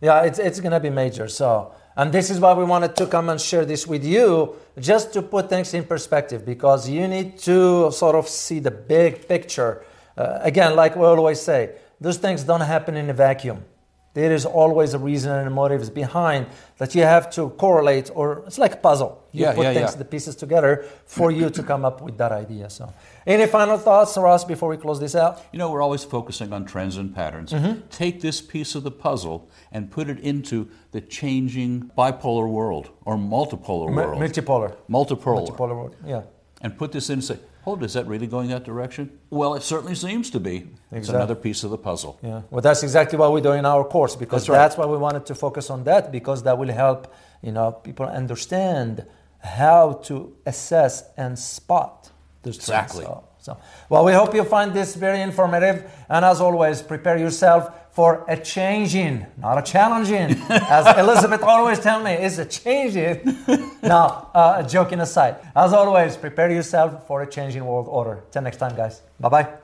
Yeah, 0.00 0.22
it's, 0.22 0.38
it's 0.38 0.60
going 0.60 0.72
to 0.72 0.80
be 0.80 0.88
major. 0.88 1.28
So, 1.28 1.74
and 1.94 2.10
this 2.10 2.30
is 2.30 2.40
why 2.40 2.54
we 2.54 2.64
wanted 2.64 2.96
to 2.96 3.06
come 3.06 3.28
and 3.28 3.38
share 3.38 3.66
this 3.66 3.86
with 3.86 4.02
you, 4.02 4.54
just 4.78 5.12
to 5.12 5.20
put 5.20 5.50
things 5.50 5.74
in 5.74 5.84
perspective, 5.84 6.46
because 6.46 6.88
you 6.88 7.06
need 7.06 7.38
to 7.40 7.92
sort 7.92 8.14
of 8.16 8.26
see 8.26 8.60
the 8.60 8.70
big 8.70 9.28
picture. 9.28 9.84
Uh, 10.20 10.38
again, 10.50 10.76
like 10.82 10.92
we 10.96 11.04
always 11.06 11.40
say, 11.40 11.60
those 12.00 12.18
things 12.24 12.44
don't 12.50 12.66
happen 12.74 12.94
in 12.96 13.08
a 13.10 13.14
vacuum. 13.28 13.58
There 14.12 14.32
is 14.34 14.44
always 14.44 14.92
a 14.94 14.98
reason 14.98 15.30
and 15.32 15.54
motives 15.54 15.88
behind 15.88 16.46
that 16.78 16.96
you 16.96 17.02
have 17.02 17.30
to 17.36 17.50
correlate, 17.64 18.10
or 18.12 18.42
it's 18.46 18.58
like 18.58 18.74
a 18.74 18.80
puzzle. 18.88 19.12
You 19.32 19.44
Yeah, 19.44 19.54
put 19.54 19.62
yeah, 19.66 19.74
things, 19.74 19.90
yeah. 19.92 19.98
the 19.98 20.04
pieces 20.04 20.34
together 20.34 20.72
for 21.06 21.30
you 21.30 21.48
to 21.50 21.62
come 21.62 21.84
up 21.88 22.00
with 22.06 22.16
that 22.18 22.32
idea. 22.32 22.68
So, 22.70 22.84
any 23.24 23.46
final 23.46 23.78
thoughts, 23.78 24.16
Ross, 24.18 24.44
before 24.44 24.68
we 24.68 24.76
close 24.78 24.98
this 24.98 25.14
out? 25.14 25.34
You 25.52 25.58
know, 25.60 25.70
we're 25.72 25.84
always 25.88 26.02
focusing 26.16 26.52
on 26.52 26.64
trends 26.64 26.96
and 26.96 27.14
patterns. 27.14 27.52
Mm-hmm. 27.52 27.86
Take 27.88 28.20
this 28.20 28.40
piece 28.40 28.74
of 28.78 28.82
the 28.82 28.90
puzzle 28.90 29.48
and 29.70 29.88
put 29.96 30.08
it 30.08 30.18
into 30.18 30.56
the 30.90 31.00
changing 31.00 31.92
bipolar 31.96 32.48
world 32.58 32.86
or 33.04 33.16
multipolar 33.16 33.88
Mi- 33.90 33.94
world. 33.96 34.20
multipolar. 34.20 34.70
Multipolar. 34.90 35.38
Multipolar 35.46 35.74
world. 35.78 35.94
Yeah. 36.04 36.22
And 36.62 36.76
put 36.76 36.90
this 36.90 37.08
in 37.10 37.14
and 37.20 37.24
say, 37.24 37.38
Oh, 37.60 37.64
hold, 37.64 37.82
is 37.82 37.92
that 37.92 38.06
really 38.06 38.26
going 38.26 38.48
that 38.50 38.64
direction? 38.64 39.18
Well, 39.30 39.54
it 39.54 39.62
certainly 39.62 39.94
seems 39.94 40.30
to 40.30 40.40
be. 40.40 40.56
Exactly. 40.56 40.98
It's 40.98 41.08
another 41.10 41.34
piece 41.34 41.62
of 41.62 41.70
the 41.70 41.78
puzzle. 41.78 42.18
Yeah, 42.22 42.42
well, 42.50 42.62
that's 42.62 42.82
exactly 42.82 43.18
what 43.18 43.32
we 43.32 43.40
do 43.40 43.52
in 43.52 43.66
our 43.66 43.84
course 43.84 44.16
because 44.16 44.42
That's 44.42 44.48
right. 44.48 44.58
that's 44.58 44.76
why 44.76 44.86
we 44.86 44.96
wanted 44.96 45.26
to 45.26 45.34
focus 45.34 45.70
on 45.70 45.84
that 45.84 46.10
because 46.10 46.42
that 46.44 46.56
will 46.58 46.72
help 46.72 47.14
you 47.42 47.52
know 47.52 47.72
people 47.72 48.06
understand 48.06 49.04
how 49.40 49.92
to 50.04 50.34
assess 50.46 51.04
and 51.16 51.38
spot 51.38 52.10
trends. 52.42 52.56
Exactly. 52.58 53.04
So, 53.04 53.24
so, 53.38 53.56
well, 53.88 54.04
we 54.04 54.12
hope 54.12 54.34
you 54.34 54.44
find 54.44 54.72
this 54.74 54.94
very 54.94 55.20
informative, 55.22 55.90
and 56.08 56.24
as 56.24 56.40
always, 56.40 56.82
prepare 56.82 57.16
yourself 57.16 57.70
for 57.92 58.24
a 58.28 58.36
changing, 58.36 59.26
not 59.38 59.58
a 59.58 59.62
challenging, 59.62 60.40
as 60.50 60.98
Elizabeth 60.98 61.42
always 61.42 61.78
tells 61.80 62.04
me, 62.04 62.12
it's 62.12 62.38
a 62.38 62.44
changing. 62.44 63.36
now, 63.82 64.30
uh, 64.34 64.62
joking 64.62 65.00
aside, 65.00 65.36
as 65.54 65.72
always, 65.72 66.16
prepare 66.16 66.50
yourself 66.50 67.06
for 67.06 67.22
a 67.22 67.26
changing 67.30 67.64
world 67.64 67.86
order. 67.88 68.22
Till 68.30 68.42
next 68.42 68.58
time, 68.58 68.76
guys. 68.76 69.02
Bye 69.18 69.28
bye. 69.28 69.59